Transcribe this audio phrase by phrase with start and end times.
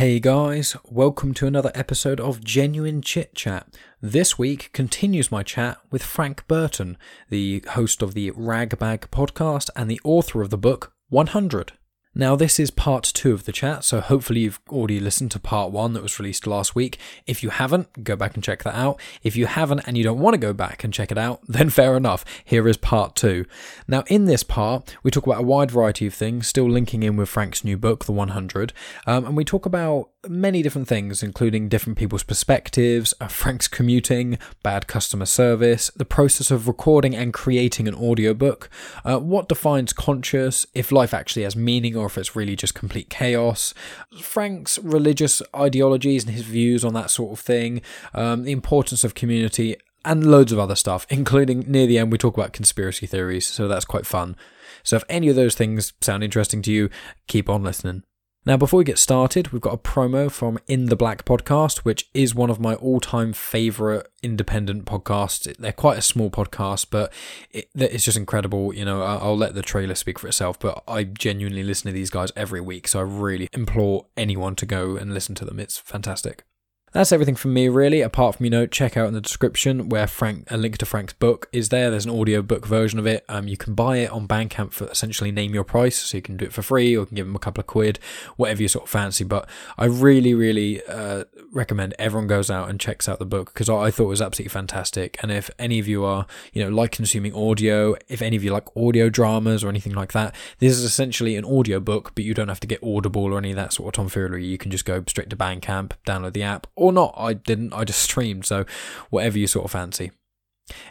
[0.00, 3.66] Hey guys, welcome to another episode of Genuine Chit Chat.
[4.00, 6.96] This week continues my chat with Frank Burton,
[7.28, 11.74] the host of the Ragbag podcast and the author of the book 100.
[12.12, 15.70] Now, this is part two of the chat, so hopefully you've already listened to part
[15.70, 16.98] one that was released last week.
[17.24, 19.00] If you haven't, go back and check that out.
[19.22, 21.70] If you haven't and you don't want to go back and check it out, then
[21.70, 22.24] fair enough.
[22.44, 23.46] Here is part two.
[23.86, 27.16] Now, in this part, we talk about a wide variety of things, still linking in
[27.16, 28.72] with Frank's new book, The 100,
[29.06, 34.38] um, and we talk about many different things, including different people's perspectives, uh, Frank's commuting,
[34.62, 38.68] bad customer service, the process of recording and creating an audiobook,
[39.04, 43.10] uh, what defines conscious, if life actually has meaning or if it's really just complete
[43.10, 43.74] chaos,
[44.20, 47.82] Frank's religious ideologies and his views on that sort of thing,
[48.14, 52.18] um, the importance of community, and loads of other stuff, including near the end, we
[52.18, 54.34] talk about conspiracy theories, so that's quite fun.
[54.82, 56.88] So if any of those things sound interesting to you,
[57.26, 58.02] keep on listening.
[58.46, 62.08] Now, before we get started, we've got a promo from In the Black podcast, which
[62.14, 65.54] is one of my all time favorite independent podcasts.
[65.58, 67.12] They're quite a small podcast, but
[67.50, 68.72] it, it's just incredible.
[68.72, 72.08] You know, I'll let the trailer speak for itself, but I genuinely listen to these
[72.08, 72.88] guys every week.
[72.88, 75.60] So I really implore anyone to go and listen to them.
[75.60, 76.44] It's fantastic.
[76.92, 78.00] That's everything from me, really.
[78.00, 81.12] Apart from, you know, check out in the description where Frank, a link to Frank's
[81.12, 81.88] book is there.
[81.88, 83.24] There's an audio book version of it.
[83.28, 86.36] Um, you can buy it on Bandcamp for essentially name your price, so you can
[86.36, 88.00] do it for free or you can give them a couple of quid,
[88.36, 89.22] whatever you sort of fancy.
[89.22, 93.68] But I really, really uh, recommend everyone goes out and checks out the book because
[93.68, 95.16] I thought it was absolutely fantastic.
[95.22, 98.50] And if any of you are, you know, like consuming audio, if any of you
[98.50, 102.34] like audio dramas or anything like that, this is essentially an audio book, but you
[102.34, 104.44] don't have to get Audible or any of that sort of tomfoolery.
[104.44, 107.14] You can just go straight to Bandcamp, download the app or not.
[107.16, 107.72] I didn't.
[107.72, 108.46] I just streamed.
[108.46, 108.64] So
[109.10, 110.10] whatever you sort of fancy.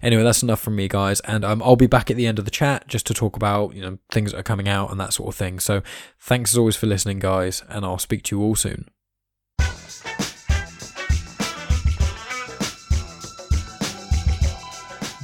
[0.02, 2.44] Anyway, that's enough from me, guys, and um, I'll be back at the end of
[2.44, 5.14] the chat just to talk about you know things that are coming out and that
[5.14, 5.60] sort of thing.
[5.60, 5.82] So
[6.20, 8.90] thanks as always for listening, guys, and I'll speak to you all soon.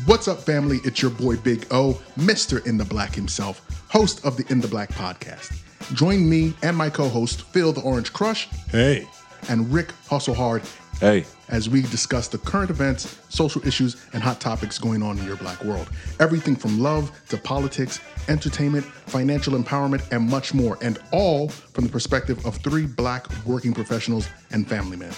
[0.05, 0.79] What's up, family?
[0.83, 2.65] It's your boy Big O, Mr.
[2.67, 5.59] In the Black himself, host of the In the Black podcast.
[5.93, 8.47] Join me and my co host, Phil the Orange Crush.
[8.69, 9.07] Hey
[9.49, 10.63] and Rick Hustle Hard.
[10.99, 11.25] Hey.
[11.49, 15.35] As we discuss the current events, social issues, and hot topics going on in your
[15.35, 15.89] black world.
[16.19, 20.77] Everything from love to politics, entertainment, financial empowerment, and much more.
[20.81, 25.13] And all from the perspective of three black working professionals and family men.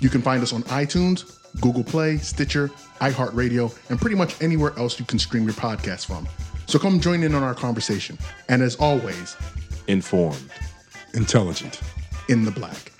[0.00, 2.68] You can find us on iTunes, Google Play, Stitcher,
[3.00, 6.28] iHeartRadio, and pretty much anywhere else you can stream your podcast from.
[6.66, 8.18] So come join in on our conversation.
[8.48, 9.36] And as always,
[9.88, 10.50] informed,
[11.14, 11.80] intelligent,
[12.28, 12.92] in the black.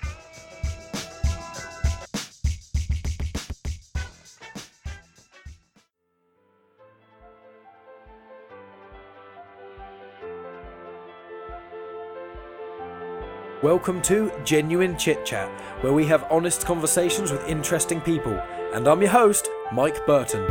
[13.63, 15.47] Welcome to Genuine Chit Chat,
[15.83, 18.33] where we have honest conversations with interesting people.
[18.73, 20.41] And I'm your host, Mike Burton.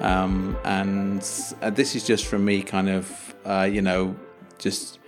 [0.00, 1.28] Um, and
[1.62, 4.14] uh, this is just from me, kind of, uh, you know,
[4.58, 5.00] just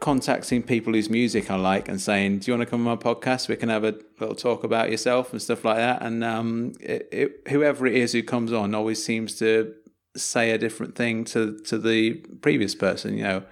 [0.00, 3.12] contacting people whose music I like and saying, "Do you want to come on my
[3.14, 3.46] podcast?
[3.46, 7.08] We can have a little talk about yourself and stuff like that." And um, it,
[7.12, 9.74] it, whoever it is who comes on always seems to
[10.16, 13.42] say a different thing to to the previous person, you know.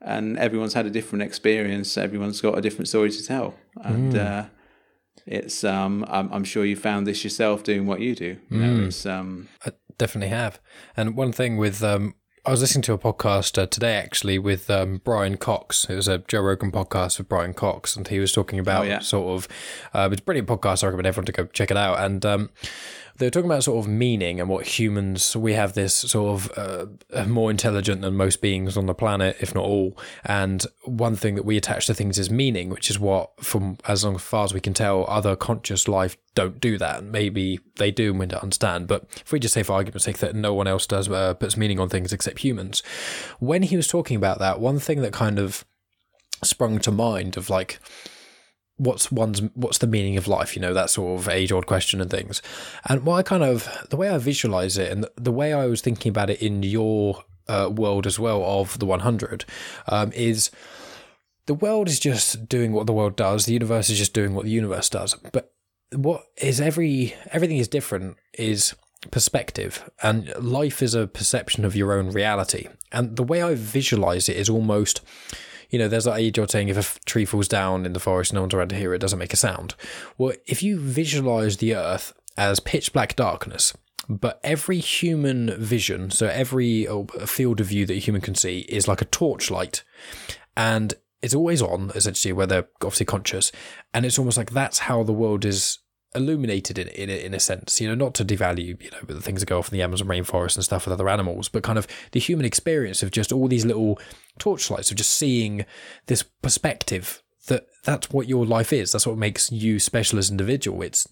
[0.00, 1.96] And everyone's had a different experience.
[1.96, 4.18] Everyone's got a different story to tell, and mm.
[4.18, 4.48] uh,
[5.26, 5.62] it's.
[5.62, 8.36] Um, I'm, I'm, sure you found this yourself doing what you do.
[8.50, 8.86] You know, mm.
[8.86, 9.06] it's.
[9.06, 10.60] Um, I definitely have.
[10.96, 14.68] And one thing with um, I was listening to a podcast uh, today actually with
[14.68, 15.84] um, Brian Cox.
[15.88, 18.88] It was a Joe Rogan podcast with Brian Cox, and he was talking about oh,
[18.88, 18.98] yeah.
[18.98, 19.48] sort of.
[19.94, 20.82] Uh, it's a brilliant podcast.
[20.82, 22.00] I recommend everyone to go check it out.
[22.00, 22.50] And um,
[23.18, 26.58] they were talking about sort of meaning and what humans we have this sort of
[26.58, 29.96] uh, more intelligent than most beings on the planet, if not all.
[30.24, 34.04] And one thing that we attach to things is meaning, which is what, from as
[34.04, 37.04] long as far as we can tell, other conscious life don't do that.
[37.04, 38.88] Maybe they do, and we don't understand.
[38.88, 41.56] But if we just say, for argument's sake, that no one else does uh, puts
[41.56, 42.82] meaning on things except humans,
[43.38, 45.64] when he was talking about that, one thing that kind of
[46.42, 47.78] sprung to mind of like
[48.76, 52.00] what's one's what's the meaning of life you know that sort of age old question
[52.00, 52.42] and things.
[52.88, 55.80] And what i kind of the way i visualize it and the, way i was
[55.80, 59.44] thinking about it in your uh, world as well of the 100
[59.88, 60.50] um, is
[61.46, 63.46] the world is just doing what the world does.
[63.46, 65.14] The universe is just doing what the universe does.
[65.32, 65.52] But
[65.92, 68.74] what is every everything is different is
[69.10, 69.90] perspective.
[70.02, 72.68] And life is a perception of your own reality.
[72.92, 75.00] And the way i visualize it is almost
[75.72, 78.32] you know, there's that age old saying if a tree falls down in the forest,
[78.32, 79.74] no one's around to hear it, it doesn't make a sound.
[80.18, 83.72] Well, if you visualize the earth as pitch black darkness,
[84.08, 88.60] but every human vision, so every uh, field of view that a human can see,
[88.60, 89.82] is like a torchlight,
[90.56, 93.50] and it's always on, essentially, where they're obviously conscious,
[93.94, 95.78] and it's almost like that's how the world is
[96.14, 97.80] illuminated in in in a sense.
[97.80, 100.08] You know, not to devalue you know the things that go off in the Amazon
[100.08, 103.48] rainforest and stuff with other animals, but kind of the human experience of just all
[103.48, 103.98] these little
[104.38, 105.64] torchlights of just seeing
[106.06, 108.92] this perspective that that's what your life is.
[108.92, 110.82] That's what makes you special as an individual.
[110.82, 111.08] It's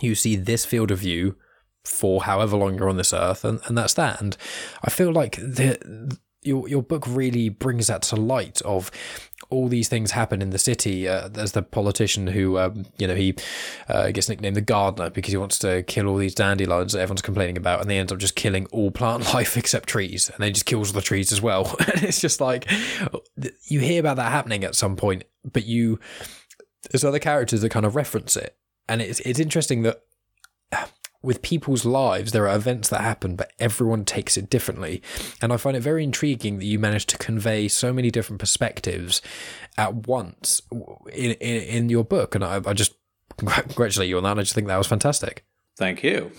[0.00, 1.36] you see this field of view
[1.84, 4.20] for however long you're on this earth, and, and that's that.
[4.20, 4.36] And
[4.84, 8.90] I feel like the your your book really brings that to light of
[9.50, 11.08] all these things happen in the city.
[11.08, 13.34] Uh, there's the politician who, um, you know, he
[13.88, 17.22] uh, gets nicknamed the gardener because he wants to kill all these dandelions that everyone's
[17.22, 20.52] complaining about, and they end up just killing all plant life except trees, and then
[20.54, 21.74] just kills all the trees as well.
[21.92, 22.70] and it's just like
[23.64, 25.98] you hear about that happening at some point, but you
[26.90, 28.56] there's other characters that kind of reference it,
[28.88, 30.02] and it's it's interesting that
[31.22, 35.02] with people's lives, there are events that happen, but everyone takes it differently.
[35.42, 39.20] And I find it very intriguing that you managed to convey so many different perspectives
[39.76, 40.62] at once
[41.12, 42.34] in, in, in your book.
[42.34, 42.94] And I, I, just
[43.36, 44.38] congratulate you on that.
[44.38, 45.44] I just think that was fantastic.
[45.76, 46.32] Thank you.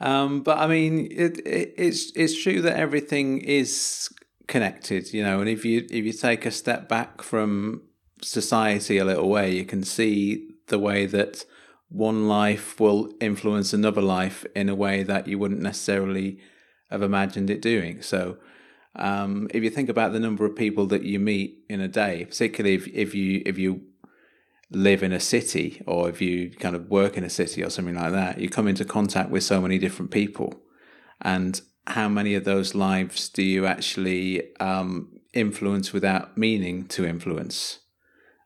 [0.00, 4.08] Um, but I mean, it, it, it's it's true that everything is
[4.48, 5.40] connected, you know.
[5.40, 7.82] And if you if you take a step back from
[8.20, 11.44] society a little way, you can see the way that
[11.88, 16.38] one life will influence another life in a way that you wouldn't necessarily
[16.90, 18.02] have imagined it doing.
[18.02, 18.38] So,
[18.96, 22.24] um, if you think about the number of people that you meet in a day,
[22.24, 23.82] particularly if, if you if you
[24.70, 27.94] live in a city or if you kind of work in a city or something
[27.94, 30.54] like that, you come into contact with so many different people,
[31.20, 37.80] and how many of those lives do you actually um, influence without meaning to influence?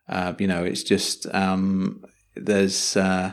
[0.08, 2.02] Uh, you know, it's just um,
[2.38, 3.32] there's uh,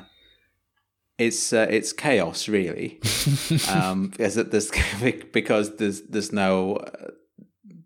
[1.17, 2.99] it's uh, it's chaos really,
[3.69, 4.71] um, because there's
[5.31, 7.11] because there's there's no uh,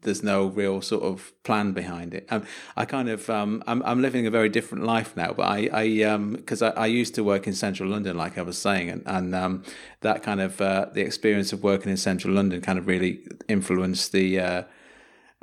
[0.01, 2.25] there's no real sort of plan behind it.
[2.30, 2.44] Um,
[2.75, 6.04] I kind of um, I'm I'm living a very different life now, but I I
[6.04, 9.04] um because I, I used to work in central London, like I was saying, and
[9.06, 9.63] and um,
[10.01, 14.12] that kind of uh, the experience of working in central London kind of really influenced
[14.12, 14.39] the.
[14.39, 14.63] Uh,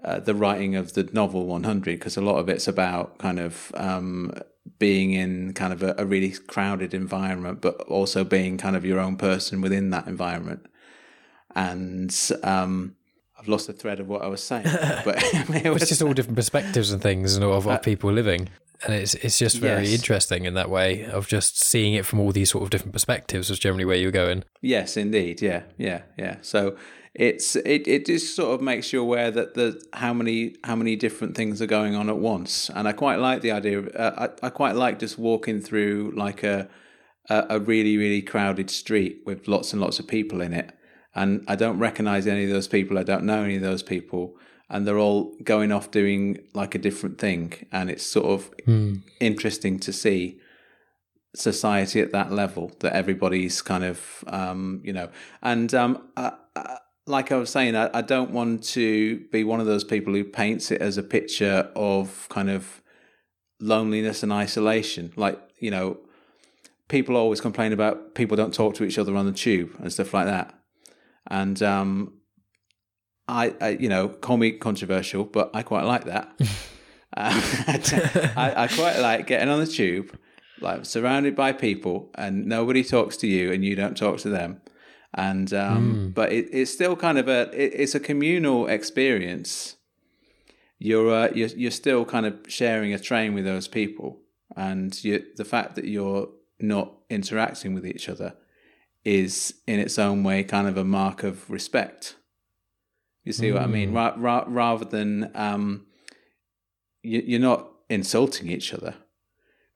[0.05, 3.73] uh, the writing of the novel 100 because a lot of it's about kind of
[3.75, 4.31] um,
[4.79, 9.01] being in kind of a, a, really crowded environment, but also being kind of your
[9.01, 10.67] own person within that environment.
[11.55, 12.97] And um,
[13.39, 14.65] I've lost the thread of what I was saying,
[15.05, 15.17] but
[15.65, 18.49] it was it's just all different perspectives and things and of, uh, people living.
[18.85, 19.95] And it's it's just very yes.
[19.95, 23.49] interesting in that way of just seeing it from all these sort of different perspectives.
[23.49, 24.45] Was generally where you were going.
[24.61, 25.41] Yes, indeed.
[25.41, 26.37] Yeah, yeah, yeah.
[26.43, 26.77] So
[27.19, 30.97] it's it, it just sort of makes you aware that the how many how many
[30.97, 32.69] different things are going on at once.
[32.69, 36.13] And i quite like the idea of uh, I, I quite like just walking through
[36.15, 36.69] like a,
[37.31, 40.73] a a really really crowded street with lots and lots of people in it.
[41.15, 42.99] And i don't recognize any of those people.
[42.99, 44.37] I don't know any of those people.
[44.69, 47.67] And they're all going off doing like a different thing.
[47.73, 49.01] And it's sort of mm.
[49.21, 50.41] interesting to see
[51.37, 55.09] society at that level that everybody's kind of um, you know.
[55.41, 59.61] And um, I, I, like I was saying, I, I don't want to be one
[59.61, 62.83] of those people who paints it as a picture of kind of
[63.61, 65.13] loneliness and isolation.
[65.17, 65.99] Like, you know,
[66.89, 70.13] people always complain about people don't talk to each other on the tube and stuff
[70.13, 70.59] like that.
[71.29, 72.15] And um,
[73.29, 76.39] I, I, you know, call me controversial, but I quite like that.
[77.17, 80.19] I, I quite like getting on the tube,
[80.61, 84.61] like surrounded by people, and nobody talks to you, and you don't talk to them
[85.15, 86.15] and um, mm.
[86.15, 89.77] but it, it's still kind of a it, it's a communal experience.
[90.79, 94.21] You're, uh, you're you're still kind of sharing a train with those people,
[94.57, 96.29] and you, the fact that you're
[96.61, 98.35] not interacting with each other
[99.05, 102.17] is in its own way kind of a mark of respect.
[103.25, 103.55] You see mm.
[103.55, 103.93] what I mean?
[103.93, 105.87] Ra- ra- rather than um,
[107.03, 108.97] you, you're not insulting each other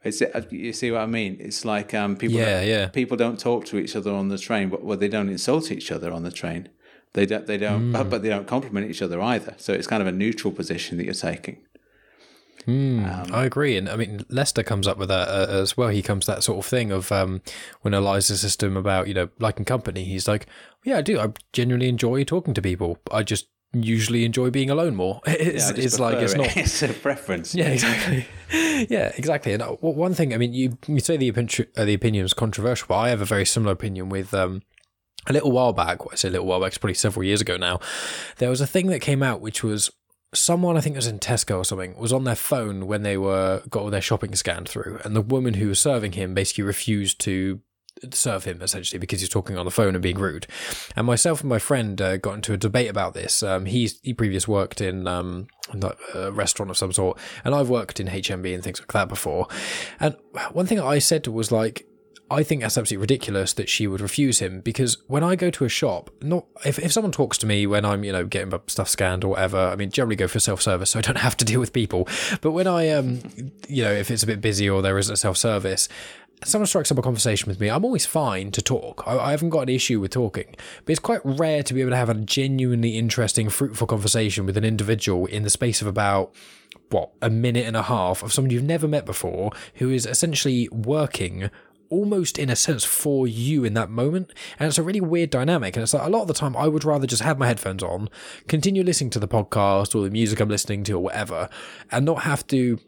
[0.03, 1.37] it's, uh, you see what I mean?
[1.41, 2.39] It's like um, people.
[2.39, 2.89] Yeah, yeah.
[2.89, 5.93] People don't talk to each other on the train, but well, they don't insult each
[5.93, 6.69] other on the train.
[7.13, 7.47] They don't.
[7.47, 7.93] They don't.
[7.93, 8.11] Mm.
[8.11, 9.55] But they don't compliment each other either.
[9.59, 11.59] So it's kind of a neutral position that you're taking.
[12.67, 15.89] Mm, um, I agree, and I mean Lester comes up with that uh, as well.
[15.89, 17.41] He comes that sort of thing of um,
[17.81, 20.05] when Eliza says about you know liking company.
[20.05, 20.47] He's like,
[20.85, 21.19] yeah, I do.
[21.19, 22.99] I genuinely enjoy talking to people.
[23.11, 25.21] I just usually enjoy being alone more.
[25.27, 26.57] It's, yeah, it's like it's not.
[26.57, 27.55] It's a preference.
[27.55, 28.27] Yeah, exactly.
[28.91, 29.53] yeah, exactly.
[29.53, 32.35] And uh, one thing, I mean, you you say the opinion, uh, the opinion is
[32.35, 34.35] controversial, but I have a very similar opinion with.
[34.35, 34.63] Um,
[35.27, 37.43] a little while back, well, I say a little while back, it's probably several years
[37.43, 37.79] ago now.
[38.39, 39.91] There was a thing that came out which was
[40.33, 43.19] someone I think it was in Tesco or something was on their phone when they
[43.19, 46.65] were got all their shopping scanned through, and the woman who was serving him basically
[46.65, 47.61] refused to
[48.13, 50.47] serve him essentially because he's talking on the phone and being rude.
[50.97, 53.43] And myself and my friend uh, got into a debate about this.
[53.43, 55.49] Um, he's he previously worked in um,
[56.15, 59.47] a restaurant of some sort, and I've worked in HMV and things like that before.
[59.99, 60.17] And
[60.53, 61.87] one thing I said was like,
[62.33, 65.65] I think that's absolutely ridiculous that she would refuse him because when I go to
[65.65, 68.89] a shop, not if, if someone talks to me when I'm, you know, getting stuff
[68.89, 71.45] scanned or whatever, I mean, generally go for self service so I don't have to
[71.45, 72.07] deal with people.
[72.41, 73.21] But when I, um,
[73.69, 75.89] you know, if it's a bit busy or there isn't a self service,
[76.45, 79.03] someone strikes up a conversation with me, I'm always fine to talk.
[79.07, 80.55] I, I, haven't got an issue with talking,
[80.85, 84.57] but it's quite rare to be able to have a genuinely interesting, fruitful conversation with
[84.57, 86.35] an individual in the space of about
[86.91, 90.69] what a minute and a half of someone you've never met before who is essentially
[90.71, 91.51] working
[91.89, 94.33] almost in a sense for you in that moment.
[94.59, 95.77] And it's a really weird dynamic.
[95.77, 97.83] And it's like a lot of the time I would rather just have my headphones
[97.83, 98.09] on,
[98.49, 101.49] continue listening to the podcast or the music I'm listening to or whatever,
[101.91, 102.79] and not have to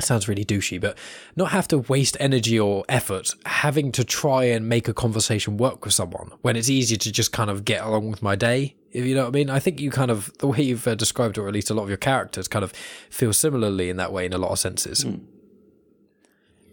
[0.00, 0.96] sounds really douchey, but
[1.36, 5.84] not have to waste energy or effort having to try and make a conversation work
[5.84, 8.74] with someone when it's easier to just kind of get along with my day.
[8.92, 10.94] If you know what I mean, I think you kind of the way you've uh,
[10.94, 12.72] described it, or at least a lot of your characters, kind of
[13.10, 15.04] feel similarly in that way in a lot of senses.
[15.04, 15.20] Mm.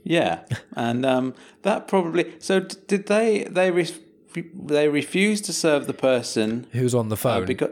[0.04, 0.42] Yeah,
[0.76, 2.34] and um, that probably.
[2.40, 3.44] So did they?
[3.44, 3.96] They re-
[4.54, 7.72] they refused to serve the person who's on the uh, phone uh, because.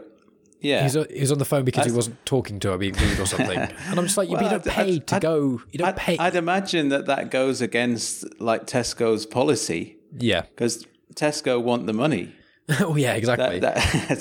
[0.64, 3.20] Yeah, he's, he's on the phone because That's, he wasn't talking to her, being rude
[3.20, 3.58] or something.
[3.58, 5.60] and I'm just like, well, you don't pay to I'd, go.
[5.70, 6.16] You don't I'd, pay.
[6.16, 9.98] I'd imagine that that goes against like Tesco's policy.
[10.18, 12.34] Yeah, because Tesco want the money.
[12.80, 13.60] oh yeah, exactly.
[13.60, 13.76] That,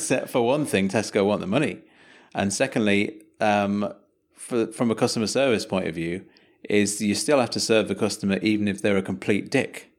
[0.10, 1.80] that, for one thing, Tesco want the money,
[2.36, 3.94] and secondly, um,
[4.36, 6.26] for, from a customer service point of view,
[6.70, 9.92] is you still have to serve the customer even if they're a complete dick.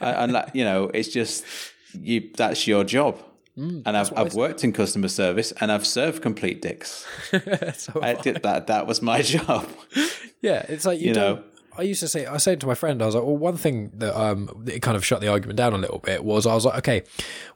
[0.00, 1.44] and, and you know, it's just
[1.92, 2.30] you.
[2.36, 3.20] That's your job.
[3.60, 7.06] Mm, and I've, I've worked in customer service and I've served complete dicks.
[7.74, 8.68] so I did that.
[8.68, 9.68] That was my job.
[10.40, 11.44] Yeah, it's like you, you know.
[11.76, 13.92] I used to say, I said to my friend, I was like, well, one thing
[13.96, 16.64] that um it kind of shut the argument down a little bit was I was
[16.64, 17.02] like, okay,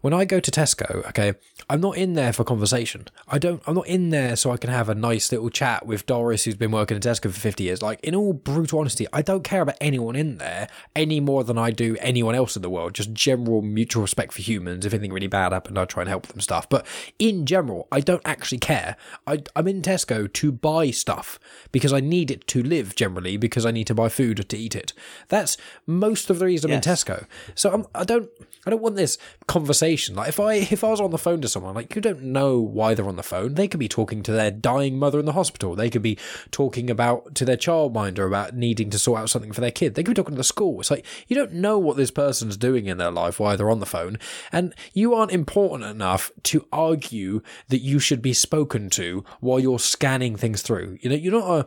[0.04, 1.32] when I go to Tesco, okay,
[1.70, 3.08] I'm not in there for conversation.
[3.26, 6.04] I don't, I'm not in there so I can have a nice little chat with
[6.04, 7.80] Doris, who's been working at Tesco for 50 years.
[7.80, 11.56] Like, in all brutal honesty, I don't care about anyone in there any more than
[11.56, 12.92] I do anyone else in the world.
[12.92, 14.84] Just general mutual respect for humans.
[14.84, 16.68] If anything really bad happened, I'd try and help them stuff.
[16.68, 16.86] But
[17.18, 18.98] in general, I don't actually care.
[19.26, 21.40] I, I'm in Tesco to buy stuff
[21.72, 24.76] because I need it to live generally because I need to buy food to eat
[24.76, 24.92] it.
[25.28, 25.56] That's
[25.86, 27.24] most of the reason I'm in Tesco.
[27.54, 28.28] So I'm, I don't,
[28.66, 29.93] I don't want this conversation.
[30.16, 32.58] Like if I if I was on the phone to someone, like you don't know
[32.58, 33.54] why they're on the phone.
[33.54, 35.74] They could be talking to their dying mother in the hospital.
[35.74, 36.18] They could be
[36.50, 39.94] talking about to their childminder about needing to sort out something for their kid.
[39.94, 40.80] They could be talking to the school.
[40.80, 43.80] It's like you don't know what this person's doing in their life while they're on
[43.80, 44.18] the phone,
[44.52, 49.78] and you aren't important enough to argue that you should be spoken to while you're
[49.78, 50.98] scanning things through.
[51.00, 51.66] You know, you're not a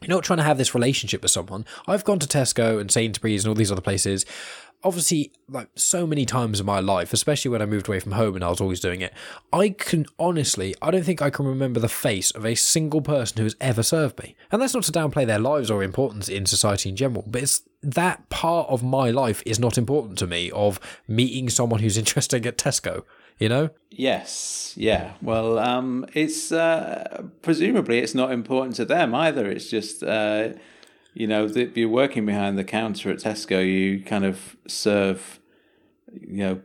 [0.00, 1.64] you're not trying to have this relationship with someone.
[1.86, 4.26] I've gone to Tesco and Sainsbury's and all these other places
[4.84, 8.34] obviously like so many times in my life especially when i moved away from home
[8.34, 9.12] and i was always doing it
[9.52, 13.38] i can honestly i don't think i can remember the face of a single person
[13.38, 14.36] who has ever served me.
[14.52, 17.62] And that's not to downplay their lives or importance in society in general but it's
[17.82, 22.46] that part of my life is not important to me of meeting someone who's interesting
[22.46, 23.04] at tesco
[23.38, 23.70] you know?
[23.90, 25.14] Yes yeah.
[25.22, 29.46] Well um it's uh presumably it's not important to them either.
[29.46, 30.50] It's just uh
[31.14, 35.40] you know, if you're working behind the counter at Tesco, you kind of serve,
[36.12, 36.60] you know,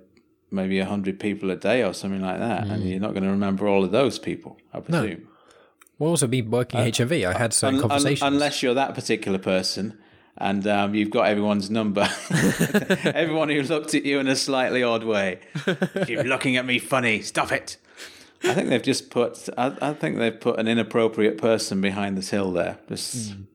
[0.51, 2.71] maybe a hundred people a day or something like that, mm.
[2.71, 5.09] and you're not going to remember all of those people, I presume.
[5.09, 5.17] No.
[5.99, 7.27] Well, also be working uh, HMV.
[7.27, 8.23] I had some un- conversations.
[8.23, 9.99] Un- unless you're that particular person,
[10.35, 12.09] and um, you've got everyone's number.
[13.03, 15.41] Everyone who looked at you in a slightly odd way.
[16.05, 17.21] Keep looking at me funny.
[17.21, 17.77] Stop it.
[18.43, 19.49] I think they've just put.
[19.57, 22.79] I, I, think they've put an inappropriate person behind the till there.
[22.87, 23.31] Just.
[23.31, 23.45] Mm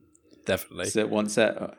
[0.45, 0.85] definitely.
[0.85, 1.71] So wants that uh,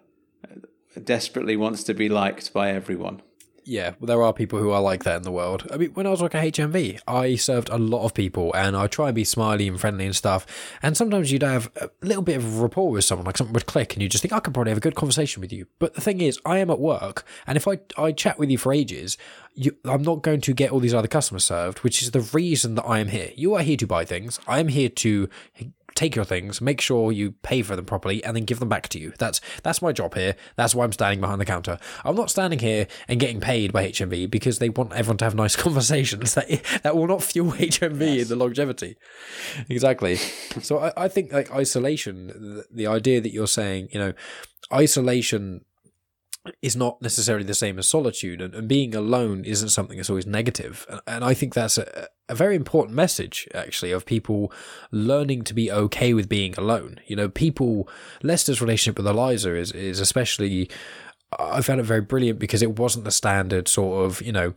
[1.04, 3.23] desperately wants to be liked by everyone.
[3.68, 5.66] Yeah, well, there are people who are like that in the world.
[5.73, 8.76] I mean, when I was working at HMV, I served a lot of people, and
[8.76, 10.46] I try and be smiley and friendly and stuff.
[10.85, 13.94] And sometimes you'd have a little bit of rapport with someone, like something would click,
[13.94, 15.66] and you just think I could probably have a good conversation with you.
[15.80, 18.58] But the thing is, I am at work, and if I I chat with you
[18.58, 19.18] for ages,
[19.52, 22.76] you, I'm not going to get all these other customers served, which is the reason
[22.76, 23.32] that I am here.
[23.35, 24.38] You are here to buy things.
[24.46, 25.28] I am here to
[25.96, 28.88] take your things, make sure you pay for them properly, and then give them back
[28.90, 29.12] to you.
[29.18, 30.36] That's that's my job here.
[30.54, 31.78] That's why I'm standing behind the counter.
[32.04, 35.34] I'm not standing here and getting paid by HMV because they want everyone to have
[35.34, 36.34] nice conversations.
[36.34, 36.48] That
[36.82, 38.22] that will not fuel HMV yes.
[38.22, 38.96] in the longevity.
[39.68, 40.16] Exactly.
[40.16, 44.12] so I, I think like isolation, the, the idea that you're saying, you know,
[44.72, 45.64] isolation
[46.62, 50.26] is not necessarily the same as solitude, and, and being alone isn't something that's always
[50.26, 50.86] negative.
[50.88, 54.52] And, and I think that's a, a very important message, actually, of people
[54.90, 57.00] learning to be okay with being alone.
[57.06, 57.88] You know, people,
[58.22, 60.68] Lester's relationship with Eliza is, is especially
[61.38, 64.54] I found it very brilliant because it wasn't the standard sort of, you know,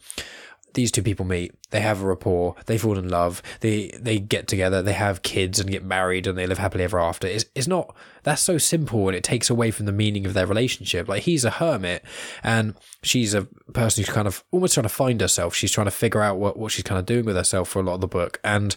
[0.74, 4.48] these two people meet, they have a rapport, they fall in love, they they get
[4.48, 7.28] together, they have kids and get married and they live happily ever after.
[7.28, 10.48] It's, it's not that's so simple and it takes away from the meaning of their
[10.48, 11.08] relationship.
[11.08, 12.04] Like he's a hermit
[12.44, 15.56] and she's a person who's kind of almost trying to find herself.
[15.56, 17.84] She's trying to figure out what, what she's kind of doing with herself for a
[17.84, 18.40] lot of the book.
[18.44, 18.76] And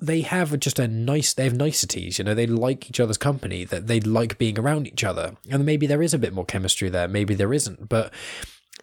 [0.00, 3.64] they have just a nice they have niceties you know they like each other's company
[3.64, 6.88] that they like being around each other and maybe there is a bit more chemistry
[6.88, 8.12] there maybe there isn't but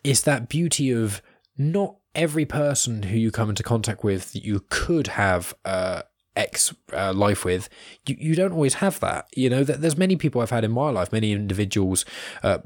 [0.03, 1.21] it's that beauty of
[1.57, 6.01] not every person who you come into contact with that you could have uh,
[6.35, 7.69] ex uh, life with,
[8.05, 9.27] you, you don't always have that.
[9.35, 12.05] You know, there's many people I've had in my life, many individuals,
[12.43, 12.59] uh,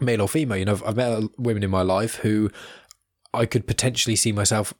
[0.00, 0.58] male or female.
[0.58, 2.50] You know, I've, I've met women in my life who
[3.32, 4.74] I could potentially see myself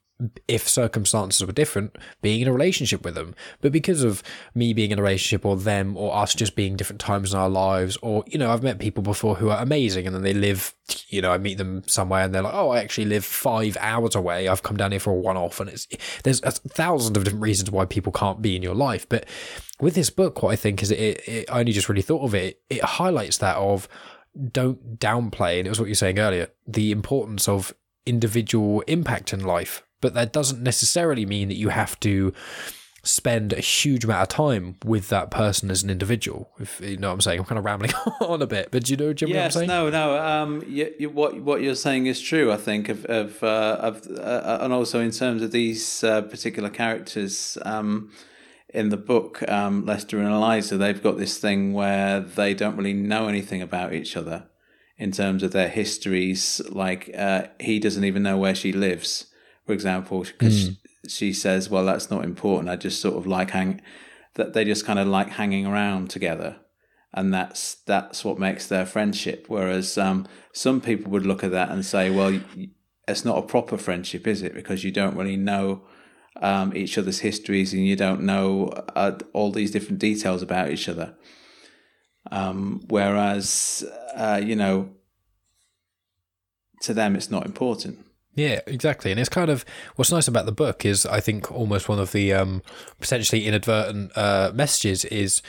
[0.49, 3.35] if circumstances were different, being in a relationship with them.
[3.61, 4.23] But because of
[4.55, 7.49] me being in a relationship or them or us just being different times in our
[7.49, 10.75] lives, or, you know, I've met people before who are amazing and then they live,
[11.09, 14.15] you know, I meet them somewhere and they're like, oh, I actually live five hours
[14.15, 14.49] away.
[14.49, 15.61] I've come down here for a one off.
[15.61, 15.87] And it's,
[16.25, 19.09] there's a thousand of different reasons why people can't be in your life.
[19.09, 19.27] But
[19.81, 22.35] with this book, what I think is it, it I only just really thought of
[22.35, 23.89] it, it highlights that of,
[24.53, 27.75] don't downplay, and it was what you were saying earlier, the importance of
[28.07, 32.33] individual impact in life but that doesn't necessarily mean that you have to
[33.03, 36.51] spend a huge amount of time with that person as an individual.
[36.59, 38.93] If you know what I'm saying, I'm kind of rambling on a bit, but do
[38.93, 40.19] you know, do you yes, know no, no.
[40.19, 42.53] Um, you, you, what what you're saying is true.
[42.53, 46.71] I think of of, uh, of uh, and also in terms of these uh, particular
[46.71, 47.59] characters.
[47.63, 48.11] Um,
[48.73, 52.93] in the book, um, Lester and Eliza, they've got this thing where they don't really
[52.93, 54.47] know anything about each other
[54.97, 56.61] in terms of their histories.
[56.69, 59.27] Like uh, he doesn't even know where she lives
[59.71, 60.77] for example, because mm.
[61.05, 62.69] she, she, says, "Well, that's not important.
[62.69, 63.81] I just sort of like hang
[64.35, 66.57] that they just kind of like hanging around together."
[67.15, 69.45] And that's that's what makes their friendship.
[69.47, 72.41] Whereas um, some people would look at that and say, "Well,
[73.07, 74.55] it's not a proper friendship, is it?
[74.55, 75.83] Because you don't really know
[76.43, 80.89] um, each other's histories and you don't know uh, all these different details about each
[80.89, 81.15] other.
[82.33, 83.85] Um, whereas,
[84.17, 84.91] uh, you know,
[86.83, 88.05] to them, it's not important.
[88.41, 89.11] Yeah, exactly.
[89.11, 92.13] And it's kind of what's nice about the book is I think almost one of
[92.13, 92.63] the um,
[92.99, 95.43] potentially inadvertent uh, messages is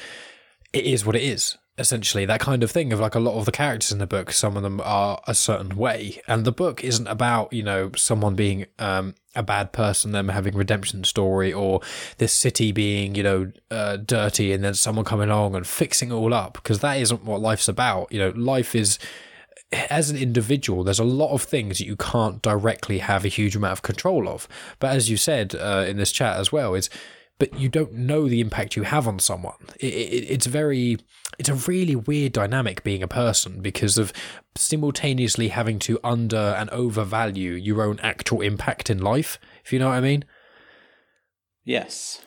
[0.74, 1.58] it is what it is.
[1.78, 4.34] Essentially, that kind of thing of like a lot of the characters in the book,
[4.34, 8.36] some of them are a certain way, and the book isn't about you know someone
[8.36, 11.80] being um, a bad person, them having redemption story, or
[12.18, 16.14] this city being you know uh, dirty, and then someone coming along and fixing it
[16.14, 18.12] all up, because that isn't what life's about.
[18.12, 19.00] You know, life is
[19.72, 23.56] as an individual, there's a lot of things that you can't directly have a huge
[23.56, 24.48] amount of control of.
[24.80, 26.90] But as you said uh, in this chat as well, is
[27.42, 29.56] but you don't know the impact you have on someone.
[29.80, 31.00] It, it, it's very,
[31.40, 34.14] it's a really weird dynamic being a person because of
[34.56, 39.40] simultaneously having to under and overvalue your own actual impact in life.
[39.66, 40.24] If you know what I mean.
[41.64, 42.22] Yes.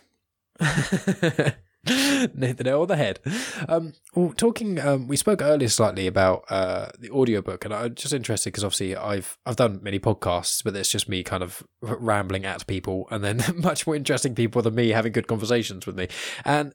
[1.85, 3.20] The nail on the head.
[3.68, 8.14] Um, well, talking, um, we spoke earlier slightly about uh, the audiobook, and I'm just
[8.14, 12.44] interested because obviously I've I've done many podcasts, but it's just me kind of rambling
[12.44, 16.09] at people, and then much more interesting people than me having good conversations with me.
[16.44, 16.75] And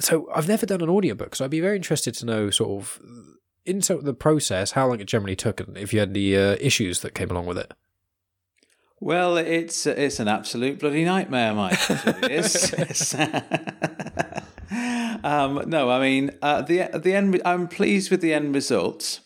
[0.00, 3.00] so I've never done an audiobook, so I'd be very interested to know sort of
[3.64, 6.36] in sort of the process, how long it generally took, and if you had any
[6.36, 7.72] uh, issues that came along with it.
[9.02, 11.78] Well, it's it's an absolute bloody nightmare, Mike.
[11.90, 13.16] It is.
[15.24, 17.40] um, no, I mean uh, the the end.
[17.44, 19.20] I'm pleased with the end results,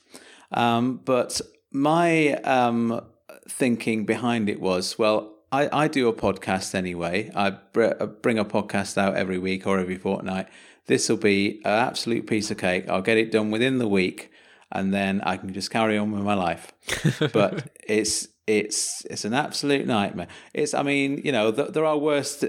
[0.52, 3.04] um, but my um,
[3.48, 5.32] thinking behind it was well.
[5.52, 7.30] I, I do a podcast anyway.
[7.34, 10.48] I bring a podcast out every week or every fortnight.
[10.86, 12.88] This will be an absolute piece of cake.
[12.88, 14.32] I'll get it done within the week,
[14.72, 16.72] and then I can just carry on with my life.
[17.32, 20.28] but it's it's it's an absolute nightmare.
[20.52, 22.44] It's I mean you know th- there are worse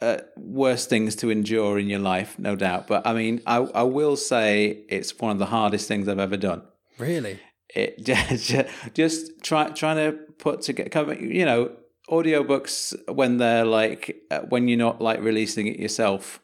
[0.00, 2.86] uh, worse things to endure in your life, no doubt.
[2.86, 6.36] But I mean I I will say it's one of the hardest things I've ever
[6.36, 6.62] done.
[6.98, 7.40] Really.
[7.74, 8.54] It just,
[8.94, 11.72] just try trying to put together you know
[12.10, 16.40] audiobooks when they're like uh, when you're not like releasing it yourself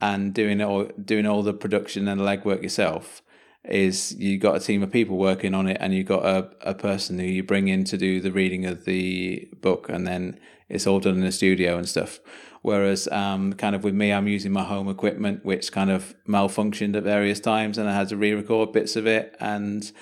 [0.00, 3.22] and doing it all doing all the production and the legwork yourself
[3.64, 6.74] is you got a team of people working on it and you got a, a
[6.74, 10.86] person who you bring in to do the reading of the book and then it's
[10.86, 12.20] all done in the studio and stuff
[12.66, 16.96] whereas um, kind of with me i'm using my home equipment which kind of malfunctioned
[16.96, 19.92] at various times and i had to re-record bits of it and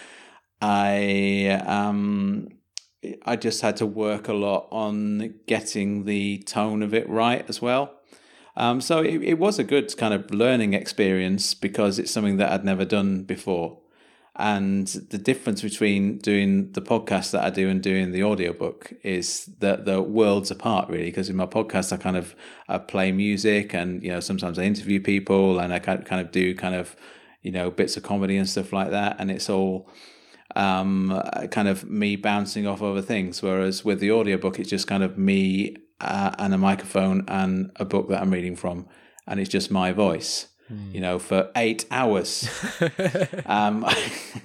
[0.63, 2.49] i um,
[3.27, 7.61] i just had to work a lot on getting the tone of it right as
[7.61, 8.01] well
[8.57, 12.53] um, so it, it was a good kind of learning experience because it's something that
[12.53, 13.81] I'd never done before.
[14.37, 19.47] And the difference between doing the podcast that I do and doing the audiobook is
[19.61, 21.05] that the worlds apart, really.
[21.05, 22.35] Because in my podcast, I kind of
[22.69, 26.55] I play music, and you know sometimes I interview people, and I kind of do
[26.57, 26.97] kind of
[27.43, 29.89] you know bits of comedy and stuff like that, and it's all
[30.57, 33.41] um, kind of me bouncing off other things.
[33.41, 37.85] Whereas with the audiobook, it's just kind of me uh, and a microphone and a
[37.85, 38.89] book that I'm reading from,
[39.29, 42.49] and it's just my voice you know, for eight hours.
[43.47, 43.87] um,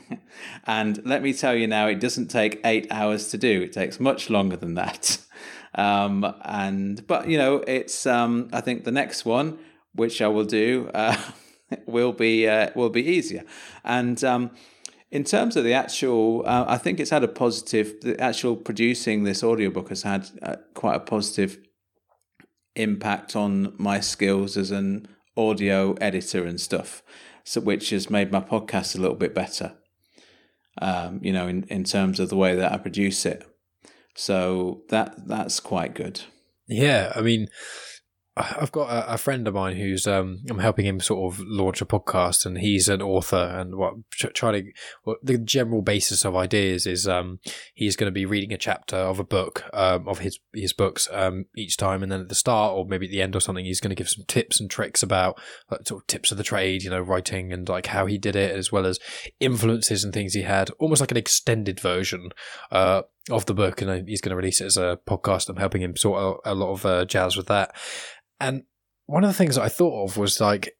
[0.67, 3.61] and let me tell you now, it doesn't take eight hours to do.
[3.61, 5.17] It takes much longer than that.
[5.75, 9.59] Um, and but you know, it's um, I think the next one,
[9.93, 11.15] which I will do, uh,
[11.85, 13.43] will be uh, will be easier.
[13.83, 14.49] And um,
[15.11, 18.01] in terms of the actual, uh, I think it's had a positive.
[18.01, 21.59] The actual producing this audiobook has had uh, quite a positive
[22.75, 25.07] impact on my skills as an
[25.39, 27.01] audio editor and stuff,
[27.43, 29.75] so which has made my podcast a little bit better.
[30.81, 33.45] Um, you know, in, in terms of the way that I produce it.
[34.15, 36.21] So that that's quite good.
[36.67, 37.47] Yeah, I mean,
[38.39, 41.81] I've got a, a, friend of mine who's um, I'm helping him sort of launch
[41.81, 43.35] a podcast, and he's an author.
[43.35, 44.71] And what trying
[45.05, 47.39] to the general basis of ideas is um,
[47.73, 51.09] he's going to be reading a chapter of a book um, of his his books
[51.11, 53.65] um, each time, and then at the start or maybe at the end or something,
[53.65, 56.43] he's going to give some tips and tricks about like, sort of tips of the
[56.43, 58.99] trade, you know, writing and like how he did it, as well as
[59.39, 62.29] influences and things he had, almost like an extended version.
[62.71, 65.49] Uh, of the book, and he's going to release it as a podcast.
[65.49, 67.75] I'm helping him sort out a lot of uh, jazz with that.
[68.39, 68.63] And
[69.05, 70.75] one of the things that I thought of was like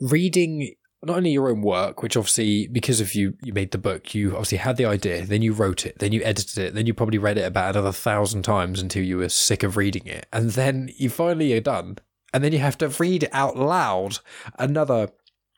[0.00, 4.14] reading not only your own work, which obviously because of you you made the book,
[4.14, 6.92] you obviously had the idea, then you wrote it, then you edited it, then you
[6.92, 10.50] probably read it about another thousand times until you were sick of reading it, and
[10.50, 11.96] then you finally are done,
[12.34, 14.18] and then you have to read it out loud
[14.58, 15.08] another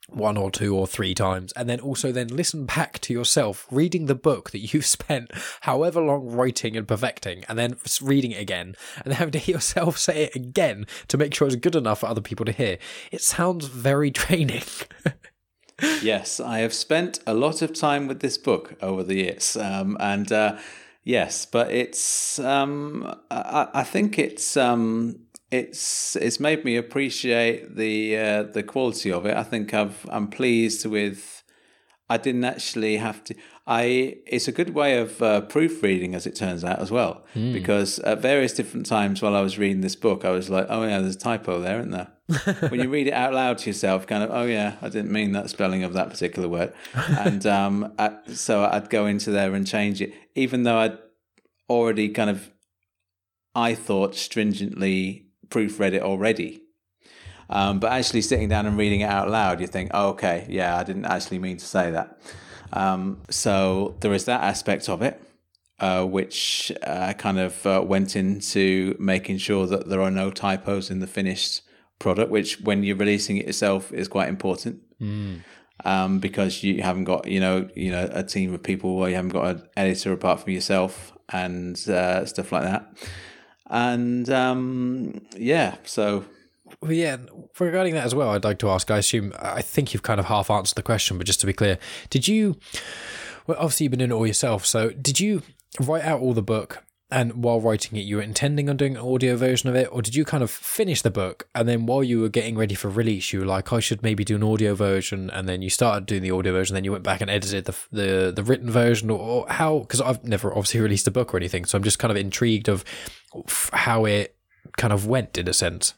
[0.08, 4.06] one or two or three times and then also then listen back to yourself reading
[4.06, 5.30] the book that you've spent
[5.62, 9.52] however long writing and perfecting and then reading it again and then having to hear
[9.56, 12.78] yourself say it again to make sure it's good enough for other people to hear.
[13.10, 14.62] It sounds very draining.
[16.00, 19.96] Yes i have spent a lot of time with this book over the years um,
[19.98, 20.56] and uh,
[21.02, 25.18] yes but it's um, I, I, think it's um,
[25.52, 29.36] it's it's made me appreciate the uh, the quality of it.
[29.36, 31.44] I think I've I'm pleased with.
[32.08, 33.34] I didn't actually have to.
[33.66, 37.24] I it's a good way of uh, proofreading, as it turns out, as well.
[37.34, 37.52] Mm.
[37.52, 40.84] Because at various different times while I was reading this book, I was like, "Oh
[40.84, 42.08] yeah, there's a typo there, isn't there?"
[42.70, 45.32] when you read it out loud to yourself, kind of, "Oh yeah, I didn't mean
[45.32, 49.66] that spelling of that particular word," and um, I, so I'd go into there and
[49.66, 50.98] change it, even though I'd
[51.68, 52.50] already kind of,
[53.54, 55.21] I thought stringently
[55.52, 56.62] proofread it already.
[57.50, 60.76] Um, but actually sitting down and reading it out loud, you think, oh, okay, yeah,
[60.78, 62.18] I didn't actually mean to say that.
[62.72, 65.20] Um, so there is that aspect of it,
[65.78, 70.90] uh, which uh, kind of uh, went into making sure that there are no typos
[70.90, 71.60] in the finished
[71.98, 74.80] product, which when you're releasing it yourself is quite important.
[75.00, 75.42] Mm.
[75.84, 79.16] Um, because you haven't got, you know, you know, a team of people, or you
[79.16, 82.86] haven't got an editor apart from yourself and uh, stuff like that
[83.72, 86.24] and um, yeah, so.
[86.80, 87.16] Well, yeah,
[87.58, 88.90] regarding that as well, I'd like to ask.
[88.90, 91.52] I assume I think you've kind of half answered the question, but just to be
[91.52, 92.58] clear, did you?
[93.46, 94.64] Well, obviously you've been doing it all yourself.
[94.64, 95.42] So did you
[95.80, 99.02] write out all the book and while writing it, you were intending on doing an
[99.02, 102.02] audio version of it, or did you kind of finish the book and then while
[102.02, 104.74] you were getting ready for release, you were like, I should maybe do an audio
[104.74, 107.66] version, and then you started doing the audio version, then you went back and edited
[107.66, 109.80] the the, the written version, or, how?
[109.80, 112.68] Because I've never obviously released a book or anything, so I'm just kind of intrigued
[112.68, 112.84] of
[113.72, 114.36] how it
[114.76, 115.94] kind of went in a sense.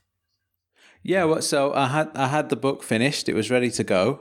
[1.03, 4.21] Yeah, well, so I had I had the book finished; it was ready to go.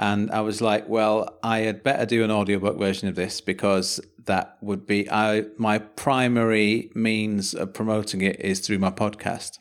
[0.00, 4.00] And I was like, well, I had better do an audiobook version of this because
[4.28, 9.58] that would be I my primary means of promoting it is through my podcast.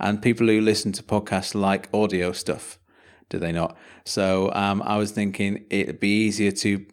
[0.00, 2.78] And people who listen to podcasts like audio stuff,
[3.30, 3.76] do they not?
[4.04, 6.86] So um, I was thinking it'd be easier to,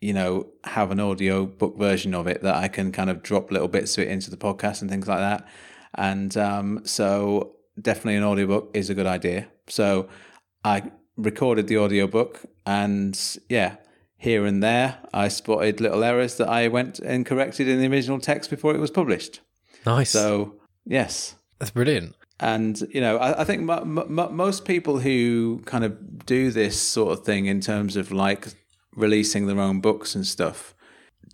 [0.00, 3.50] you know, have an audio book version of it that I can kind of drop
[3.50, 5.46] little bits of it into the podcast and things like that.
[5.94, 9.48] And um, so definitely an audiobook is a good idea.
[9.68, 10.08] So
[10.64, 13.18] I recorded the audiobook and
[13.50, 13.76] yeah,
[14.22, 18.20] here and there I spotted little errors that I went and corrected in the original
[18.20, 19.40] text before it was published.
[19.84, 20.10] Nice.
[20.10, 20.54] So,
[20.84, 21.34] yes.
[21.58, 22.14] That's brilliant.
[22.38, 26.80] And, you know, I, I think m- m- most people who kind of do this
[26.80, 28.46] sort of thing in terms of like
[28.94, 30.72] releasing their own books and stuff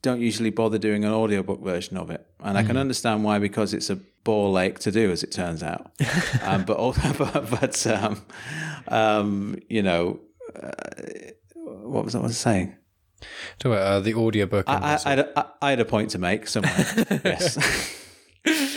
[0.00, 2.26] don't usually bother doing an audiobook version of it.
[2.40, 2.60] And mm.
[2.60, 2.80] I can mm.
[2.80, 5.90] understand why, because it's a ball lake to do, as it turns out.
[6.42, 8.22] um, but, also, but, but um,
[8.88, 10.20] um, you know,
[10.56, 10.70] uh,
[11.88, 12.76] what was I was saying?
[13.60, 14.68] To uh, the audiobook.
[14.68, 15.34] I, I, I, had
[15.70, 16.86] had a point to make somewhere.
[17.24, 18.04] yes.